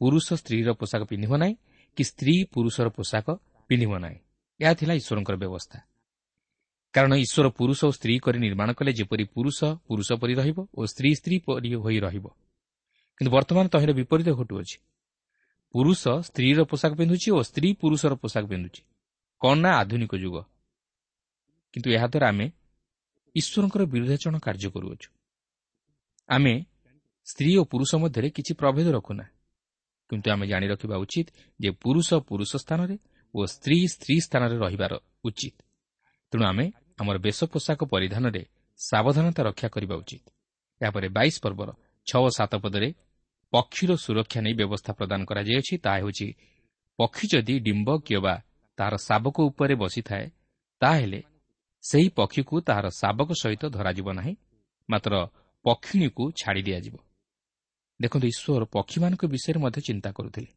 [0.00, 1.54] ପୁରୁଷ ସ୍ତ୍ରୀର ପୋଷାକ ପିନ୍ଧିବ ନାହିଁ
[1.96, 3.26] କି ସ୍ତ୍ରୀ ପୁରୁଷର ପୋଷାକ
[3.68, 4.18] ପିନ୍ଧିବ ନାହିଁ।
[4.60, 5.78] ଏହା ଥିଲା ଈଶ୍ୱରଙ୍କର ବ୍ୟବସ୍ଥା।
[6.94, 11.10] କାରଣ ଈଶ୍ୱର ପୁରୁଷ ଓ ସ୍ତ୍ରୀ କରି ନିର୍ମାଣ କଲେ ଯେପରି ପୁରୁଷ ପୁରୁଷ ପରି ରହିବ ଓ ସ୍ତ୍ରୀ
[11.14, 12.26] ସ୍ତ୍ରୀ ପରି ହୋଇ ରହିବ।
[13.18, 14.76] କିନ୍ତୁ ବର୍ତ୍ତମାନ ତହିଁର ବିପରୀତ ଘଟୁଅଛି।
[15.72, 18.82] ପୁରୁଷ ସ୍ତ୍ରୀର ପୋଷାକ ପିନ୍ଧୁଛି ଓ ସ୍ତ୍ରୀ ପୁରୁଷର ପୋଷାକ ପିନ୍ଧୁଛି।
[19.40, 20.36] କ'ଣ ନା ଆଧୁନିକ ଯୁଗ।
[21.72, 22.46] କିନ୍ତୁ ଏହାଦ୍ୱାରା ଆମେ
[23.34, 25.08] ଈଶ୍ୱରଙ୍କର ବିରୁଦ୍ଧାଚରଣ କାର୍ଯ୍ୟ କରୁଅଛୁ।
[26.28, 26.54] ଆମେ
[27.24, 29.24] ସ୍ତ୍ରୀ ଓ ପୁରୁଷ ମଧ୍ୟରେ କିଛି ପ୍ରଭେଦ ରଖୁନା।
[30.10, 31.28] କିନ୍ତୁ ଆମେ ଜାଣି ରଖିବା ଉଚିତ
[31.60, 32.96] ଯେ ପୁରୁଷ ପୁରୁଷ ସ୍ଥାନରେ
[33.34, 34.92] ଓ ସ୍ତ୍ରୀ ସ୍ତ୍ରୀ ସ୍ଥାନରେ ରହିବାର
[35.28, 35.56] ଉଚିତ।
[36.32, 36.66] ତେଣୁ ଆମେ
[37.00, 38.42] ଆମର ବେଶ ପୋଷାକ ପରିଧାନରେ
[38.80, 40.24] ସାବଧାନତା ରକ୍ଷା କରିବା ଉଚିତ।
[40.80, 41.68] ଏହାପରେ ବାଇଶ ପର୍ବର
[42.06, 42.88] ଛଅ ସାତ ପଦରେ
[43.52, 46.28] ପକ୍ଷୀର ସୁରକ୍ଷା ନେଇ ବ୍ୟବସ୍ଥା ପ୍ରଦାନ କରାଯାଇଅଛି ତାହା ହେଉଛି
[46.98, 48.34] ପକ୍ଷୀ ଯଦି ଡିମ୍ବ କିମ୍ବା
[48.78, 50.26] ତାହାର ଶାବକ ଉପରେ ବସିଥାଏ
[50.82, 51.20] ତାହେଲେ
[51.84, 54.34] ସେହି ପକ୍ଷୀକୁ ତାହାର ଶାବକ ସହିତ ଧରାଯିବ ନାହିଁ
[54.88, 55.12] ମାତ୍ର
[55.64, 56.94] ପକ୍ଷିଣୀକୁ ଛାଡ଼ି ଦିଆଯିବ।
[58.00, 60.50] ଦେଖନ୍ତୁ ଈଶ୍ୱର ପକ୍ଷୀମାନଙ୍କ ବିଷୟରେ ମଧ୍ୟ ଚିନ୍ତା କରୁଥିଲେ।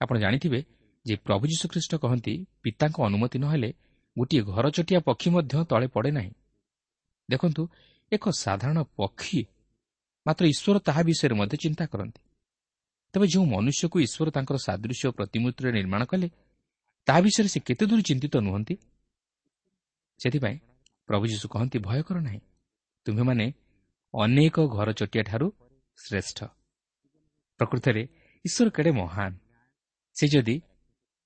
[0.00, 0.60] ଆପଣ ଜାଣିଥିବେ
[1.06, 2.32] ଯେ ପ୍ରଭୁ ଯୀଶୁଖ୍ରୀଷ୍ଟ କହନ୍ତି
[2.62, 3.70] ପିତାଙ୍କ ଅନୁମତି ନହେଲେ
[4.16, 6.32] ଗୋଟିଏ ଘରଚଟିଆ ପକ୍ଷୀ ମଧ୍ୟ ତଳେ ପଡ଼େ ନାହିଁ।
[7.28, 7.62] ଦେଖନ୍ତୁ
[8.12, 9.40] ଏକ ସାଧାରଣ ପକ୍ଷୀ
[10.26, 12.20] ମାତ୍ର ଈଶ୍ୱର ତାହା ବିଷୟରେ ମଧ୍ୟ ଚିନ୍ତା କରନ୍ତି।
[13.14, 16.28] ତେବେ ଯେଉଁ ମନୁଷ୍ୟକୁ ଈଶ୍ୱର ତାଙ୍କର ସାଦୃଶ୍ୟ ପ୍ରତିମୂର୍ତ୍ତିରେ ନିର୍ମାଣ କଲେ
[17.06, 18.74] ତାହା ବିଷୟରେ ସେ କେତେ ଦୂର ଚିନ୍ତିତ ନୁହନ୍ତି?
[20.20, 20.56] ସେଥିପାଇଁ
[21.08, 22.40] ପ୍ରଭୁ ଯୀଶୁ କହନ୍ତି ଭୟ କର ନାହିଁ।
[23.06, 23.46] ତୁମ୍ଭେମାନେ
[24.14, 25.46] ଅନେକ ଘର ଚଟିଆଠାରୁ
[25.98, 26.38] ଶ୍ରେଷ୍ଠ
[27.60, 28.02] ପ୍ରକୃତରେ
[28.44, 29.32] ଈଶ୍ୱର କେଡ଼େ ମହାନ
[30.16, 30.56] ସେ ଯଦି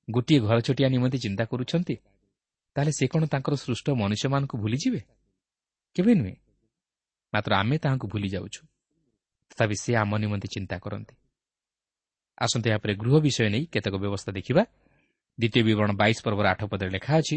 [0.09, 1.95] ଗୋଟିଏ ଘର ଚଟିଆ ନିମନ୍ତେ ଚିନ୍ତା କରୁଛନ୍ତି
[2.77, 5.01] ତାହେଲେ ସେ କ'ଣ ତାଙ୍କର ସୃଷ୍ଟ ମନୁଷ୍ୟମାନଙ୍କୁ ଭୁଲିଯିବେ
[5.97, 6.37] କେବେ ନୁହେଁ
[7.33, 8.63] ମାତ୍ର ଆମେ ତାହାଙ୍କୁ ଭୁଲି ଯାଉଛୁ
[9.51, 11.15] ତଥାପି ସେ ଆମ ନିମନ୍ତେ ଚିନ୍ତା କରନ୍ତି
[12.39, 14.63] ଆସନ୍ତୁ ଏହାପରେ ଗୃହ ବିଷୟ ନେଇ କେତେକ ବ୍ୟବସ୍ଥା ଦେଖିବା
[15.39, 17.37] ଦ୍ୱିତୀୟ ବିବରଣ ବାଇଶ ପର୍ବର ଆଠ ପଦରେ ଲେଖା ଅଛି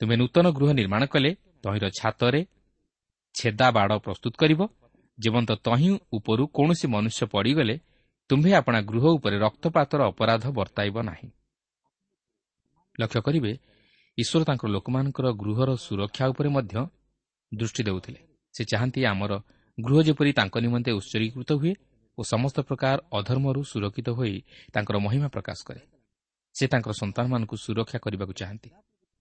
[0.00, 1.30] ତୁମେ ନୂତନ ଗୃହ ନିର୍ମାଣ କଲେ
[1.62, 2.40] ତହିଁର ଛାତରେ
[3.34, 4.60] ଛେଦା ବାଡ଼ ପ୍ରସ୍ତୁତ କରିବ
[5.18, 7.74] ଜୀବନ୍ତ ତହିଁ ଉପରୁ କୌଣସି ମନୁଷ୍ୟ ପଡ଼ିଗଲେ
[8.30, 11.28] ତୁମ୍ଭେ ଆପଣା ଗୃହ ଉପରେ ରକ୍ତପାତର ଅପରାଧ ବର୍ତ୍ତାଇବ ନାହିଁ।
[13.00, 13.52] ଲକ୍ଷ୍ୟ କରିବେ
[14.18, 16.74] ଈଶ୍ୱର ତାଙ୍କର ଲୋକମାନଙ୍କର ଗୃହର ସୁରକ୍ଷା ଉପରେ ମଧ୍ୟ
[17.54, 18.20] ଦୃଷ୍ଟି ଦେଉଥିଲେ।
[18.54, 19.32] ସେ ଚାହାନ୍ତି ଆମର
[19.78, 21.72] ଗୃହ ଯେପରି ତାଙ୍କ ନିମନ୍ତେ ଉତ୍ସର୍ଗୀକୃତ ହୁଏ
[22.18, 24.34] ଓ ସମସ୍ତ ପ୍ରକାର ଅଧର୍ମରୁ ସୁରକ୍ଷିତ ହୋଇ
[24.72, 25.82] ତାଙ୍କର ମହିମା ପ୍ରକାଶ କରେ।
[26.54, 28.70] ସେ ତାଙ୍କର ସନ୍ତାନମାନଙ୍କୁ ସୁରକ୍ଷା କରିବାକୁ ଚାହାନ୍ତି।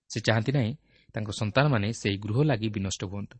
[0.10, 0.72] ସେ ଚାହାନ୍ତି ନାହିଁ
[1.14, 3.38] ତାଙ୍କ ସନ୍ତାନମାନେ ସେହି ଗୃହ ଲାଗି ବିନଷ୍ଟ ହୁଅନ୍ତୁ।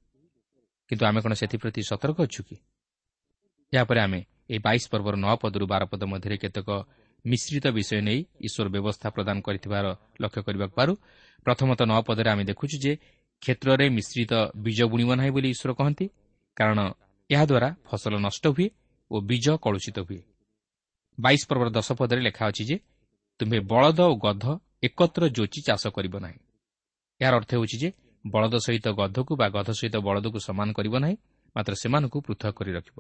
[0.90, 2.56] କିନ୍ତୁ ଆମେ କ'ଣ ସେଥିପ୍ରତି ସତର୍କ ଅଛୁ କି?
[3.74, 4.20] ଏହାପରେ ଆମେ
[4.50, 6.70] ଏହି ବାଇଶ ପର୍ବର ନଅ ପଦରୁ ବାର ପଦ ମଧ୍ୟରେ କେତେକ
[7.26, 9.86] ମିଶ୍ରିତ ବିଷୟ ନେଇ ଈଶ୍ୱର ବ୍ୟବସ୍ଥା ପ୍ରଦାନ କରିଥିବାର
[10.22, 10.94] ଲକ୍ଷ୍ୟ କରିବାକୁ ପାରୁ।
[11.46, 12.94] ପ୍ରଥମତଃ ନଅ ପଦରେ ଆମେ ଦେଖୁଛୁ ଯେ
[13.42, 16.06] କ୍ଷେତ୍ରରେ ମିଶ୍ରିତ ବୀଜ ବୁଣିବ ନାହିଁ ବୋଲି ଈଶ୍ୱର କହନ୍ତି
[16.58, 16.80] କାରଣ
[17.30, 18.68] ଏହାଦ୍ୱାରା ଫସଲ ନଷ୍ଟ ହୁଏ
[19.12, 20.22] ଓ ବୀଜ କଳୁଷିତ ହୁଏ।
[21.18, 22.78] ବାଇଶ ପର୍ବର ଦଶ ପଦରେ ଲେଖା ଅଛି ଯେ
[23.40, 24.46] ତୁମ୍ଭେ ବଳଦ ଓ ଗଧ
[24.84, 26.40] ଏକତ୍ର ଯୋଚି ଚାଷ କରିବ ନାହିଁ।
[27.22, 27.90] ଏହାର ଅର୍ଥ ହେଉଛି ଯେ
[28.34, 31.16] ବଳଦ ସହିତ ଗଧକୁ ବା ଗଧ ସହିତ ବଳଦକୁ ସମାନ କରିବ ନାହିଁ
[31.56, 32.98] ମାତ୍ର ସେମାନଙ୍କୁ ପୃଥକ କରି ରଖିବ।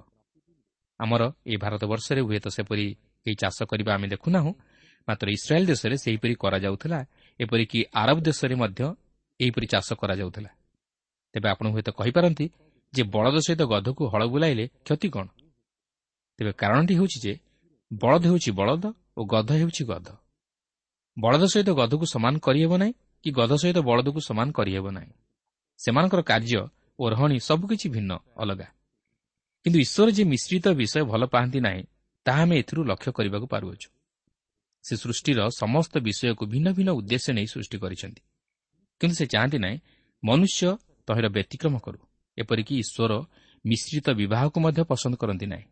[0.99, 2.85] ଆମର ଏହି ଭାରତବର୍ଷରେ ହୁଏତ ସେପରି
[3.25, 4.51] ଏହି ଚାଷ କରିବା ଆମେ ଦେଖୁନାହୁଁ
[5.07, 6.99] ମାତ୍ର ଇସ୍ରାଏଲ୍ ଦେଶରେ ସେହିପରି କରାଯାଉଥିଲା
[7.39, 8.81] ଏପରିକି ଆରବ ଦେଶରେ ମଧ୍ୟ
[9.39, 10.51] ଏହିପରି ଚାଷ କରାଯାଉଥିଲା।
[11.33, 12.45] ତେବେ ଆପଣ ହୁଏତ କହିପାରନ୍ତି
[12.93, 15.27] ଯେ ବଳଦ ସହିତ ଗଧକୁ ହଳ ବୁଲାଇଲେ କ୍ଷତି କ'ଣ?
[16.39, 17.33] ତେବେ କାରଣଟି ହେଉଛି ଯେ
[17.91, 18.83] ବଳଦ ହେଉଛି ବଳଦ
[19.17, 20.07] ଓ ଗଧ ହେଉଛି ଗଧ।
[21.17, 22.93] ବଳଦ ସହିତ ଗଧକୁ ସମାନ କରିହେବ ନାହିଁ
[23.27, 25.11] କି ଗଧ ସହିତ ବଳଦକୁ ସମାନ କରିହେବ ନାହିଁ।
[25.79, 26.67] ସେମାନଙ୍କର କାର୍ଯ୍ୟ
[26.99, 28.67] ଓ ରହଣୀ ସବୁକିଛି ଭିନ୍ନ ଅଲଗା।
[29.63, 31.83] କିନ୍ତୁ ଈଶ୍ୱର ଯେ ମିଶ୍ରିତ ବିଷୟ ଭଲ ପାଆନ୍ତି ନାହିଁ
[32.25, 33.89] ତାହା ଆମେ ଏଥିରୁ ଲକ୍ଷ୍ୟ କରିବାକୁ ପାରୁଅଛୁ।
[34.83, 38.21] ସେ ସୃଷ୍ଟିର ସମସ୍ତ ବିଷୟକୁ ଭିନ୍ନ ଭିନ୍ନ ଉଦ୍ଦେଶ୍ୟ ନେଇ ସୃଷ୍ଟି କରିଛନ୍ତି।
[38.99, 39.77] କିନ୍ତୁ ସେ ଚାହାନ୍ତି ନାହିଁ
[40.23, 41.99] ମନୁଷ୍ୟ ତହିଁର ବ୍ୟତିକ୍ରମ କରୁ
[42.37, 43.11] ଏପରିକି ଈଶ୍ୱର
[43.65, 45.65] ମିଶ୍ରିତ ବିବାହକୁ ମଧ୍ୟ ପସନ୍ଦ କରନ୍ତି ନାହିଁ।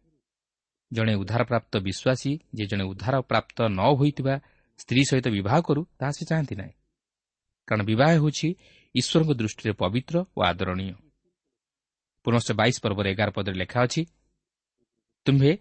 [0.94, 4.36] ଜଣେ ଉଦ୍ଧାରପ୍ରାପ୍ତ ବିଶ୍ୱାସୀ ଯେ ଜଣେ ଉଦ୍ଧାରପ୍ରାପ୍ତ ନ ହୋଇଥିବା
[4.78, 6.74] ସ୍ତ୍ରୀ ସହିତ ବିବାହ କରୁ ତାହା ସେ ଚାହାନ୍ତି ନାହିଁ।
[7.68, 8.48] କାରଣ ବିବାହ ହେଉଛି
[8.96, 10.94] ଈଶ୍ୱରଙ୍କ ଦୃଷ୍ଟିରେ ପବିତ୍ର ଓ ଆଦରଣୀୟ।
[12.26, 14.02] ପୁନଶ୍ଚ ବାଇଶ ପର୍ବରେ ଏଗାର ପଦରେ ଲେଖା ଅଛି
[15.26, 15.52] ତୁମ୍ଭେ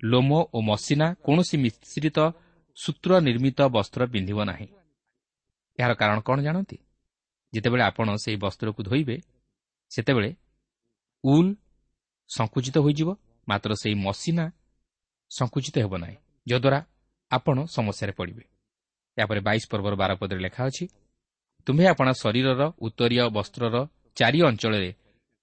[0.00, 2.18] ଲୋମ ଓ ମସିନା କୌଣସି ମିଶ୍ରିତ
[2.78, 4.68] ସୂତ୍ର ନିର୍ମିତ ବସ୍ତ୍ର ପିନ୍ଧିବ ନାହିଁ।
[5.78, 6.76] ଏହାର କାରଣ କ'ଣ ଜାଣନ୍ତି?
[7.52, 9.16] ଯେତେବେଳେ ଆପଣ ସେହି ବସ୍ତ୍ରକୁ ଧୋଇବେ
[9.90, 10.30] ସେତେବେଳେ
[11.24, 11.50] ଉଲ୍
[12.30, 13.08] ସଙ୍କୁଚିତ ହୋଇଯିବ
[13.48, 14.44] ମାତ୍ର ସେହି ମସିନା
[15.30, 16.80] ସଙ୍କୁଚିତ ହେବ ନାହିଁ ଯଦ୍ୱାରା
[17.30, 18.44] ଆପଣ ସମସ୍ୟାରେ ପଡ଼ିବେ।
[19.16, 20.84] ଏହାପରେ ବାଇଶ ପର୍ବର ବାର ପଦରେ ଲେଖା ଅଛି
[21.70, 23.74] ତୁମ୍ଭେ ଆପଣା ଶରୀରର ଉତ୍ତରୀୟ ବସ୍ତ୍ରର
[24.16, 24.90] ଚାରି ଅଞ୍ଚଳରେ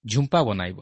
[0.04, 0.78] ଝୁମ୍ପା ବନାଇବ।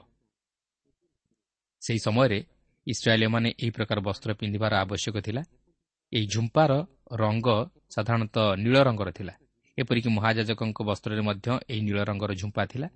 [1.82, 2.38] ସେହି ସମୟରେ
[2.86, 5.42] ଇସ୍ରାଏଲୀମାନେ ଏହି ପ୍ରକାର ବସ୍ତ୍ର ପିନ୍ଧିବାର ଆବଶ୍ୟକ ଥିଲା।
[6.12, 6.70] ଏହି ଝୁମ୍ପାର
[7.22, 7.48] ରଙ୍ଗ
[7.94, 9.34] ସାଧାରଣତଃ ନୀଳ ରଙ୍ଗର ଥିଲା।
[9.78, 12.88] ଏପରିକି ମହାଜାଜକଙ୍କ ବସ୍ତ୍ରରେ ମଧ୍ୟ ଏହି ନୀଳ ରଙ୍ଗର ଝୁମ୍ପା ଥିଲା।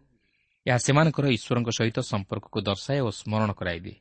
[0.67, 3.97] ଏହା ସେମାନଙ୍କର ଈଶ୍ୱରଙ୍କ ସହିତ ସମ୍ପର୍କକୁ ଦର୍ଶାଏ ଓ ସ୍ମରଣ କରାଇଦିଏ।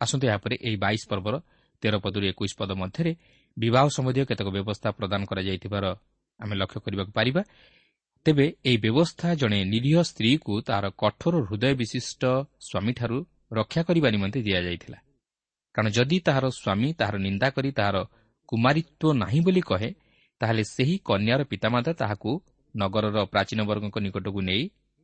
[0.00, 1.34] ଆସନ୍ତୁ ଏହାପରେ ଏହି ବାଇଶ ପର୍ବର
[1.82, 3.12] ତେର ପଦରୁ ଏକୋଇଶ ପଦ ମଧ୍ୟରେ
[3.56, 5.84] ବିବାହ ସମ୍ବନ୍ଧୀୟ କେତେକ ବ୍ୟବସ୍ଥା ପ୍ରଦାନ କରାଯାଇଥିବାର
[6.40, 7.42] ଆମେ ଲକ୍ଷ୍ୟ କରିବାକୁ ପାରିବା।
[8.26, 12.22] ତେବେ ଏହି ବ୍ୟବସ୍ଥା ଜଣେ ନିରୀହ ସ୍ତ୍ରୀକୁ ତାହାର କଠୋର ହୃଦୟ ବିଶିଷ୍ଟ
[12.66, 13.18] ସ୍ୱାମୀଠାରୁ
[13.52, 14.98] ରକ୍ଷା କରିବା ନିମନ୍ତେ ଦିଆଯାଇଥିଲା।
[15.74, 17.96] କାରଣ ଯଦି ତାହାର ସ୍ୱାମୀ ତାହାର ନିନ୍ଦା କରି ତାହାର
[18.48, 19.90] କୁମାରିତ୍ୱ ନାହିଁ ବୋଲି କହେ
[20.40, 22.30] ତାହେଲେ ସେହି କନ୍ୟାର ପିତାମାତା ତାହାକୁ
[22.74, 24.62] ନଗରର ପ୍ରାଚୀନ ବର୍ଗଙ୍କ ନିକଟକୁ ନେଇ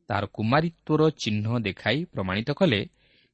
[0.09, 2.81] ତାହାର କୁମାରିତ୍ୱର ଚିହ୍ନ ଦେଖାଇ ପ୍ରମାଣିତ କଲେ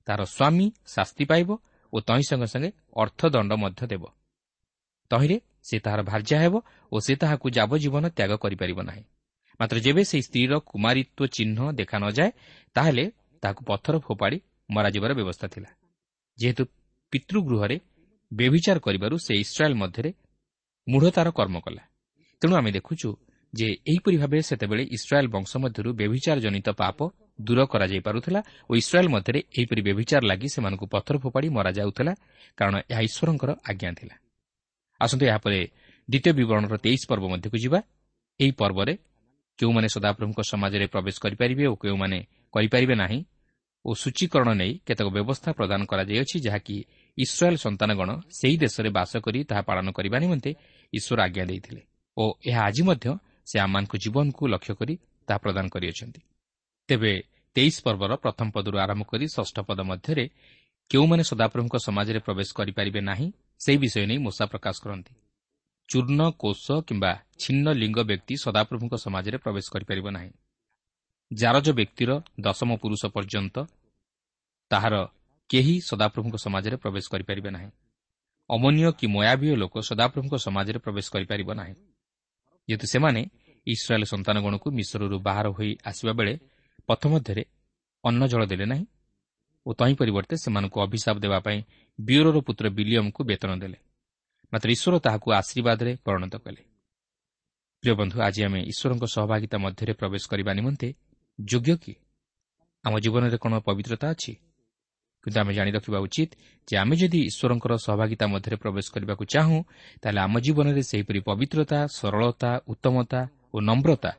[0.07, 1.49] ତାହାର ସ୍ୱାମୀ ଶାସ୍ତି ପାଇବ
[1.93, 2.69] ଓ ତହିଁ ସଙ୍ଗେ ସଙ୍ଗେ
[3.01, 4.03] ଅର୍ଥଦଣ୍ଡ ମଧ୍ୟ ଦେବ।
[5.11, 6.53] ତହିଁରେ ସେ ତାହାର ଭାର୍ଯ୍ୟା ହେବ
[6.91, 9.03] ଓ ସେ ତାହାକୁ ଯାବଜୀବନ ତ୍ୟାଗ କରିପାରିବ ନାହିଁ।
[9.59, 12.31] ମାତ୍ର ଯେବେ ସେହି ସ୍ତ୍ରୀର କୁମାରିତ୍ୱ ଚିହ୍ନ ଦେଖା ନଯାଏ
[12.75, 13.05] ତାହେଲେ
[13.43, 14.37] ତାହାକୁ ପଥର ଫୋପାଡ଼ି
[14.69, 15.69] ମରାଯିବାର ବ୍ୟବସ୍ଥା ଥିଲା।
[16.37, 16.63] ଯେହେତୁ
[17.13, 17.77] ପିତୃଗୃହରେ
[18.31, 20.11] ବ୍ୟଭିଚାର କରିବାରୁ ସେ ଇସ୍ରାଏଲ୍ ମଧ୍ୟରେ
[20.87, 21.83] ମୂଢ଼ତାର କର୍ମ କଲା।
[22.41, 23.09] ତେଣୁ ଆମେ ଦେଖୁଛୁ
[23.53, 26.97] ଯେ ଏହିପରି ଭାବେ ସେତେବେଳେ ଇସ୍ରାଏଲ୍ ବଂଶ ମଧ୍ୟରୁ ବ୍ୟଭିଚାର ଜନିତ ପାପ
[27.41, 32.13] ଦୂର କରାଯାଇପାରୁଥିଲା ଓ ଇସ୍ରାଏଲ୍ ମଧ୍ୟରେ ଏହିପରି ବ୍ୟଭିଚାର ଲାଗି ସେମାନଙ୍କୁ ପଥର ଫୋପାଡ଼ି ମରାଯାଉଥିଲା
[32.57, 34.15] କାରଣ ଏହା ଈଶ୍ୱରଙ୍କର ଆଜ୍ଞା ଥିଲା।
[35.03, 35.59] ଆସନ୍ତୁ ଏହାପରେ
[36.09, 37.79] ଦ୍ୱିତୀୟ ବିବରଣର ତେଇଶ ପର୍ବ ମଧ୍ୟକୁ ଯିବା।
[38.39, 38.93] ଏହି ପର୍ବରେ
[39.59, 42.17] କେଉଁମାନେ ସଦାପ୍ରଭୁଙ୍କ ସମାଜରେ ପ୍ରବେଶ କରିପାରିବେ ଓ କେଉଁମାନେ
[42.53, 43.19] କରିପାରିବେ ନାହିଁ
[43.85, 46.75] ଓ ସୂଚୀକରଣ ନେଇ କେତେକ ବ୍ୟବସ୍ଥା ପ୍ରଦାନ କରାଯାଇଅଛି ଯାହାକି
[47.17, 48.09] ଇସ୍ରାଏଲ୍ ସନ୍ତାନଗଣ
[48.39, 50.51] ସେହି ଦେଶରେ ବାସ କରି ତାହା ପାଳନ କରିବା ନିମନ୍ତେ
[50.93, 51.81] ଈଶ୍ୱର ଆଜ୍ଞା ଦେଇଥିଲେ
[52.17, 53.07] ଓ ଏହା ଆଜି ମଧ୍ୟ
[53.49, 54.93] ସେ ଆମମାନଙ୍କ ଜୀବନକୁ ଲକ୍ଷ୍ୟ କରି
[55.27, 56.21] ତାହା ପ୍ରଦାନ କରିଅଛନ୍ତି।
[56.89, 57.13] ତେବେ
[57.55, 60.25] ତେଇଶ ପର୍ବର ପ୍ରଥମ ପଦରୁ ଆରମ୍ଭ କରି ଷଷ୍ଠ ପଦ ମଧ୍ୟରେ
[60.91, 63.27] କେଉଁମାନେ ସଦାପ୍ରଭୁଙ୍କ ସମାଜରେ ପ୍ରବେଶ କରିପାରିବେ ନାହିଁ
[63.61, 65.13] ସେହି ବିଷୟ ନେଇ ମୂଷା ପ୍ରକାଶ କରନ୍ତି।
[65.89, 70.31] ଚୂର୍ଣ୍ଣ କୋଷ କିମ୍ବା ଛିନ୍ନ ଲିଙ୍ଗ ବ୍ୟକ୍ତି ସଦାପ୍ରଭୁଙ୍କ ସମାଜରେ ପ୍ରବେଶ କରିପାରିବ ନାହିଁ।
[71.31, 73.55] ଜାରଜ ବ୍ୟକ୍ତିର ଦଶମ ପୁରୁଷ ପର୍ଯ୍ୟନ୍ତ
[74.71, 74.95] ତାହାର
[75.49, 77.69] କେହି ସଦାପ୍ରଭୁଙ୍କ ସମାଜରେ ପ୍ରବେଶ କରିପାରିବେ ନାହିଁ।
[78.49, 81.75] ଅମନୀୟ କି ମୟାବୀୟ ଲୋକ ସଦାପ୍ରଭୁଙ୍କ ସମାଜରେ ପ୍ରବେଶ କରିପାରିବ ନାହିଁ।
[82.67, 83.21] ଯେହେତୁ ସେମାନେ
[83.67, 86.33] ଇସ୍ରାଏଲ୍ ସନ୍ତାନଗଣକୁ ମିଶ୍ରରୁ ବାହାର ହୋଇ ଆସିବା ବେଳେ
[86.87, 87.43] ପଥ ମଧ୍ୟରେ
[88.03, 88.85] ଅନ୍ନ ଜଳ ଦେଲେ ନାହିଁ
[89.65, 91.59] ଓ ତହିଁ ପରିବର୍ତ୍ତେ ସେମାନଙ୍କୁ ଅଭିଶାପ ଦେବା ପାଇଁ
[91.99, 93.77] ବିୟୋରର ପୁତ୍ର ବିଲିୟମଙ୍କୁ ବେତନ ଦେଲେ।
[94.53, 96.61] ମାତ୍ର ଈଶ୍ୱର ତାହାକୁ ଆଶୀର୍ବାଦରେ ପରିଣତ କଲେ।
[97.83, 100.87] ପ୍ରିୟ ବନ୍ଧୁ ଆଜି ଆମେ ଈଶ୍ୱରଙ୍କ ସହଭାଗିତା ମଧ୍ୟରେ ପ୍ରବେଶ କରିବା ନିମନ୍ତେ
[101.39, 101.93] ଯୋଗ୍ୟ କି?
[102.83, 104.33] ଆମ ଜୀବନରେ କ'ଣ ପବିତ୍ରତା ଅଛି?
[105.23, 106.31] କିନ୍ତୁ ଆମେ ଜାଣି ରଖିବା ଉଚିତ
[106.67, 109.57] ଯେ ଆମେ ଯଦି ଈଶ୍ୱରଙ୍କର ସହଭାଗିତା ମଧ୍ୟରେ ପ୍ରବେଶ କରିବାକୁ ଚାହୁଁ
[110.01, 113.21] ତାହେଲେ ଆମ ଜୀବନରେ ସେହିପରି ପବିତ୍ରତା ସରଳତା ଉତ୍ତମତା
[113.53, 114.11] ଓ ନମ୍ରତା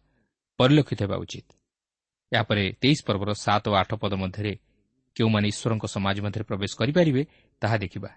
[0.58, 1.48] ପରିଲକ୍ଷିତ ହେବା ଉଚିତ।
[2.32, 4.52] ଏହାପରେ ତେଇଶ ପର୍ବର ସାତ ଓ ଆଠ ପଦ ମଧ୍ୟରେ
[5.16, 7.22] କେଉଁମାନେ ଈଶ୍ୱରଙ୍କ ସମାଜ ମଧ୍ୟରେ ପ୍ରବେଶ କରିପାରିବେ
[7.60, 8.10] ତାହା ଦେଖିବା।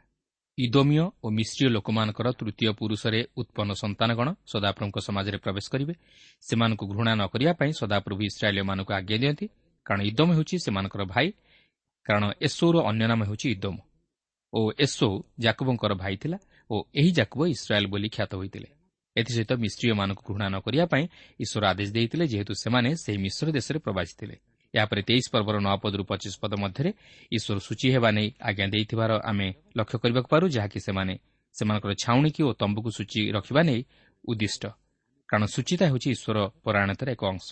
[0.57, 5.93] ଇଦୋମିୟ ଓ ମିଶ୍ରୀୟ ଲୋକମାନଙ୍କର ତୃତୀୟ ପୁରୁଷରେ ଉତ୍ପନ୍ନ ସନ୍ତାନଗଣ ସଦାପ୍ରଭୁଙ୍କ ସମାଜରେ ପ୍ରବେଶ କରିବେ।
[6.41, 9.45] ସେମାନଙ୍କୁ ଘୃଣା ନ କରିବା ପାଇଁ ସଦାପ୍ରଭୁ ଇସ୍ରାଏଲୀୟମାନଙ୍କୁ ଆଜ୍ଞା ଦିଅନ୍ତି।
[9.85, 11.27] କାରଣ ଇଦମ ହେଉଛି ସେମାନଙ୍କର ଭାଇ।
[12.05, 13.77] କାରଣ ଏସୋର ଅନ୍ୟ ନାମ ହେଉଛି ଇଦୋମ।
[14.53, 15.07] ଓ ଏସୋ
[15.39, 16.37] ଜାକବଙ୍କର ଭାଇ ଥିଲା
[16.69, 18.69] ଓ ଏହି ଜାକୁବ ଇସ୍ରାଏଲ୍ ବୋଲି ଖ୍ୟାତ ହୋଇଥିଲେ।
[19.15, 21.03] ଏଥିସହିତ ମିଶ୍ରୀୟମାନଙ୍କୁ ଘୃଣା ନ କରିବା ପାଇଁ
[21.39, 24.35] ଈଶ୍ୱର ଆଦେଶ ଦେଇଥିଲେ ଯେହେତୁ ସେମାନେ ସେହି ମିଶ୍ର ଦେଶରେ ପ୍ରବାସୀ ଥିଲେ।
[24.75, 26.89] ଏହାପରେ ତେଇଶ ପର୍ବର ନଅ ପଦରୁ ପଚିଶ ପଦ ମଧ୍ୟରେ
[27.31, 31.13] ଈଶ୍ୱର ସୂଚୀ ହେବା ନେଇ ଆଜ୍ଞା ଦେଇଥିବାର ଆମେ ଲକ୍ଷ୍ୟ କରିବାକୁ ପାରୁ ଯାହାକି ସେମାନେ
[31.55, 33.81] ସେମାନଙ୍କର ଛାଉଣିକି ଓ ତମ୍ବୁକୁ ସୂଚୀ ରଖିବା ନେଇ
[34.23, 34.63] ଉଦ୍ଦିଷ୍ଟ।
[35.29, 37.47] କାରଣ ସୂଚିତା ହେଉଛି ଈଶ୍ୱର ପରାୟଣତାର ଏକ ଅଂଶ।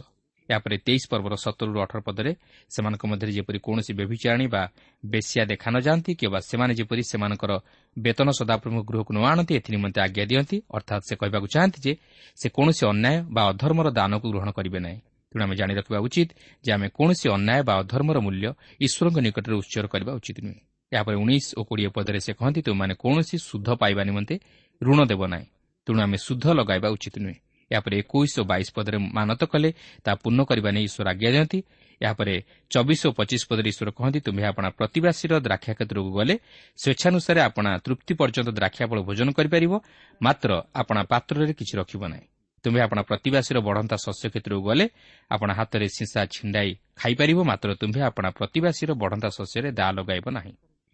[0.49, 2.31] ଏହାପରେ ତେଇଶ ପର୍ବର ସତରରୁ ଅଠର ପଦରେ
[2.71, 4.61] ସେମାନଙ୍କ ମଧ୍ୟରେ ଯେପରି କୌଣସି ବ୍ୟଭିଚାରଣୀ ବା
[5.03, 7.51] ବେଶିଆ ଦେଖା ନ ଯାଆନ୍ତି କିମ୍ବା ସେମାନେ ଯେପରି ସେମାନଙ୍କର
[7.97, 11.93] ବେତନ ସଦାପ୍ରଭୁଙ୍କ ଗୃହକୁ ନ ଆଣନ୍ତି ଏଥି ନିମନ୍ତେ ଆଜ୍ଞା ଦିଅନ୍ତି। ଅର୍ଥାତ୍ ସେ କହିବାକୁ ଚାହାନ୍ତି ଯେ
[12.39, 14.99] ସେ କୌଣସି ଅନ୍ୟାୟ ବା ଅଧର୍ମର ଦାନକୁ ଗ୍ରହଣ କରିବେ ନାହିଁ।
[15.33, 16.29] ତେଣୁ ଆମେ ଜାଣି ରଖିବା ଉଚିତ
[16.65, 18.47] ଯେ ଆମେ କୌଣସି ଅନ୍ୟାୟ ବା ଅଧର୍ମର ମୂଲ୍ୟ
[18.85, 20.59] ଈଶ୍ୱରଙ୍କ ନିକଟରେ ଉଚ୍ଚର କରିବା ଉଚିତ ନୁହେଁ।
[20.91, 24.35] ଏହାପରେ ଉଣେଇଶ ଓ କୋଡ଼ିଏ ପଦରେ ସେ କହନ୍ତି ତୁମମାନେ କୌଣସି ସୁଧ ପାଇବା ନିମନ୍ତେ
[24.81, 25.45] ଋଣ ଦେବ ନାହିଁ।
[25.87, 27.37] ତେଣୁ ଆମେ ସୁଧ ଲଗାଇବା ଉଚିତ ନୁହେଁ
[27.71, 29.69] ଏହାପରେ ଏକୋଇଶ ଓ ବାଇଶ ପଦରେ ମାନତ କଲେ
[30.05, 31.59] ତାହା ପୂର୍ଣ୍ଣ କରିବା ନେଇ ଈଶ୍ୱର ଆଜ୍ଞା ଦିଅନ୍ତି
[32.01, 32.33] ଏହାପରେ
[32.71, 36.35] ଚବିଶ ଓ ପଚିଶ ପଦରେ ଈଶ୍ୱର କହନ୍ତି ତୁମ୍ଭେ ଆପଣା ପ୍ରତିବାସୀର ଦ୍ରାକ୍ଷା କ୍ଷେତ୍ରକୁ ଗଲେ
[36.81, 39.73] ସ୍ୱେଚ୍ଛାନୁସାରେ ଆପଣା ତୃପ୍ତି ପର୍ଯ୍ୟନ୍ତ ଦ୍ରାକ୍ଷାଫଳ ଭୋଜନ କରିପାରିବ
[40.21, 40.49] ମାତ୍ର
[40.81, 42.25] ଆପଣା ପାତ୍ରରେ କିଛି ରଖିବ ନାହିଁ।
[42.63, 44.85] ତୁମ୍ଭେ ଆପଣା ପ୍ରତିବାସୀର ବଢ଼ନ୍ତା ଶସ୍ୟ କ୍ଷେତ୍ରକୁ ଗଲେ
[45.31, 50.53] ଆପଣା ହାତରେ ସିଂସା ଛିଣ୍ଡାଇ ଖାଇପାରିବ ମାତ୍ର ତୁମ୍ଭେ ଆପଣା ପ୍ରତିବାସୀର ବଢ଼ନ୍ତା ଶସ୍ୟରେ ଦା ଲଗାଇବ ନାହିଁ।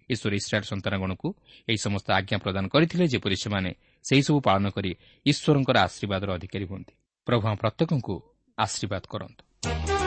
[0.09, 1.27] ଈଶ୍ୱର ଇସ୍ରାଏଲ୍ ସନ୍ତାନଗଣକୁ
[1.69, 3.71] ଏହି ସମସ୍ତ ଆଜ୍ଞା ପ୍ରଦାନ କରିଥିଲେ ଯେପରି ସେମାନେ
[4.05, 4.91] ସେହିସବୁ ପାଳନ କରି
[5.25, 6.93] ଈଶ୍ୱରଙ୍କର ଆଶୀର୍ବାଦର ଅଧିକାରୀ ହୁଅନ୍ତି।
[7.27, 8.15] ପ୍ରଭୁ ପ୍ରତ୍ୟେକଙ୍କୁ
[8.57, 9.98] ଆଶୀର୍ବାଦ କରନ୍ତୁ।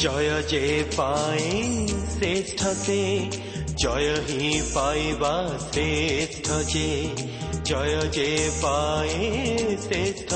[0.00, 2.60] জয় যে পায়ে শ্রেষ্ঠ
[3.82, 5.34] জয় হি পাইবা
[5.72, 6.90] শ্রেষ্ঠ যে,
[7.64, 9.28] জয় যে পায়ে
[9.82, 10.30] শ্রেষ্ঠ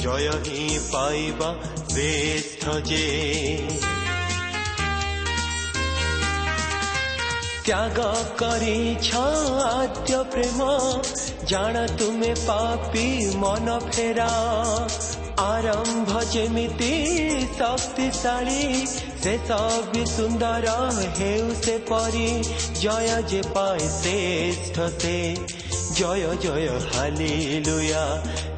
[0.00, 1.50] জয় হি পাইবা
[1.88, 3.06] শ্রেষ্ঠ যে।
[7.64, 7.98] ত্যাগ
[8.38, 9.08] করিছ
[9.76, 10.60] আদ্য প্রেম
[11.46, 14.32] জাণ তুমি পাপি মন ফেরা।
[15.38, 16.92] ଆରମ୍ଭ ଯେମିତି
[17.58, 18.86] ଶକ୍ତିଶାଳୀ
[19.22, 19.48] ଶେଷ
[19.92, 20.66] ବି ସୁନ୍ଦର
[21.18, 22.28] ହେଉ ସେ ପରି।
[22.80, 25.16] ଜୟ ଯେ ପାଏ ଶ୍ରେଷ୍ଠ ସେ।
[25.96, 27.34] ଜୟ ଜୟ ହାଲି
[27.66, 28.04] ଲୁୟା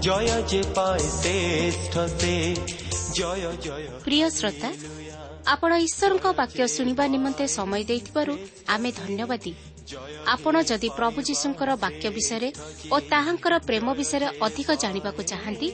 [0.01, 2.35] ଜୟ ଯେ ପାଏ ଶ୍ରେଷ୍ଠ ସେ।
[3.14, 4.71] ଜୟ ଜୟ ପ୍ରିୟ ଶ୍ରୋତା
[5.47, 8.33] ଆପଣ ଈଶ୍ୱରଙ୍କ ବାକ୍ୟ ଶୁଣିବା ନିମନ୍ତେ ସମୟ ଦେଇଥିବାରୁ
[8.69, 9.53] ଆମେ ଧନ୍ୟବାଦୀ।
[10.35, 12.48] ଆପଣ ଯଦି ପ୍ରଭୁ ଯୀଶୁଙ୍କର ବାକ୍ୟ ବିଷୟରେ
[12.94, 15.68] ଓ ତାହାଙ୍କର ପ୍ରେମ ବିଷୟରେ ଅଧିକ ଜାଣିବାକୁ ଚାହାନ୍ତି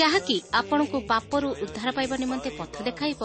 [0.00, 3.20] ଯାହାକି ଆପଣଙ୍କୁ ପାପରୁ ଉଦ୍ଧାର ପାଇବା ନିମନ୍ତେ ପଥ ଦେଖାଇବ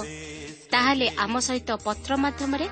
[0.74, 2.68] ତାହେଲେ ଆମ ସହିତ ପତ୍ର ମାଧ୍ୟମରେ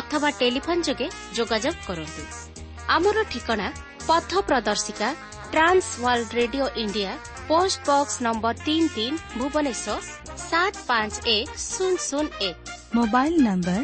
[0.00, 2.22] ଅଥବା ଟେଲିଫୋନ୍ ଯୋଗେ ଯୋଗାଯୋଗ କରନ୍ତୁ।
[2.96, 3.66] ଆମର ଠିକଣା
[4.08, 5.08] ପଥ ପ୍ରଦର୍ଶିକା
[5.52, 7.12] Trans World Radio India
[7.48, 9.96] post box number ତିନି ତିନି ଭୁବନେଶ୍ୱର
[10.48, 12.56] ସାତ ପାଞ୍ଚ ଏକ ଶୂନ ଶୂନ ଏକ।
[12.96, 13.80] Mobile number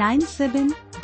[0.00, 0.72] nine seven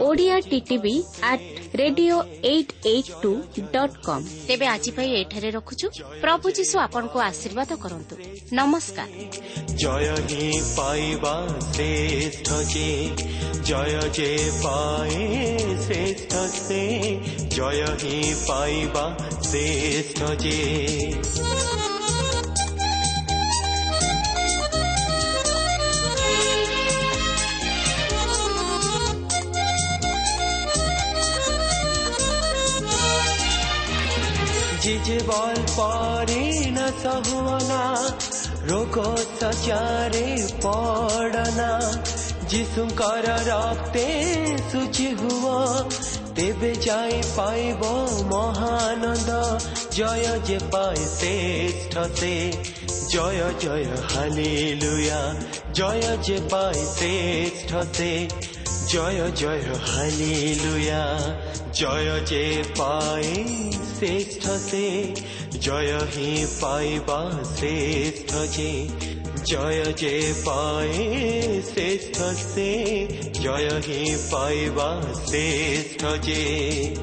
[0.00, 1.44] Odia TTV at
[1.76, 3.32] radio eight eight two
[3.72, 5.86] dot com ତେବେ ଆଜି ପାଇଁ ଏଠାରେ ରଖୁଛୁ।
[6.20, 8.14] ପ୍ରଭୁ ଯୀଶୁ ଆପଣଙ୍କୁ ଆଶୀର୍ବାଦ କରନ୍ତୁ।
[8.52, 9.08] ନମସ୍କାର।
[9.74, 11.34] ଜୟ ହିଁ ପାଇବା
[11.72, 12.88] ଶ୍ରେଷ୍ଠ ଯେ
[13.64, 15.24] ଜୟ ଯେ ପାଏ
[15.86, 16.82] ଶ୍ରେଷ୍ଠ ସେ
[17.50, 19.04] ଜୟ ହିଁ ପାଇବା
[19.42, 20.56] ଶ୍ରେଷ୍ଠ ଯେ।
[35.06, 36.44] যে বল পারে
[36.76, 37.84] না সহনা
[38.70, 38.96] রোগ
[39.40, 40.28] সচারে
[40.62, 41.72] পড়না
[42.50, 44.06] যিশুঙ্কর রক্তে
[44.70, 45.60] সুচি হুয়া
[46.36, 47.82] তেবে যাই পাইব
[48.32, 49.30] মহানন্দ
[49.96, 52.34] জয় যে পায় শ্রেষ্ঠ সে
[53.12, 55.22] জয় জয় হালেলুয়া
[55.72, 58.12] জয় যে পায় শ্রেষ্ঠ সে
[58.88, 61.04] জয় জয় হালেলুয়া
[61.72, 63.44] জয় যে পায়
[63.98, 65.14] শ্রেষ্ঠ সে,
[65.60, 68.88] জয় হি পাইবা শ্রেষ্ঠ যে।
[69.44, 70.92] জয় যে পায়
[71.62, 72.22] শ্রেষ্ঠ
[72.54, 73.06] সে,
[73.42, 76.94] জয় হি পাইবা শ্রেষ্ঠ যে।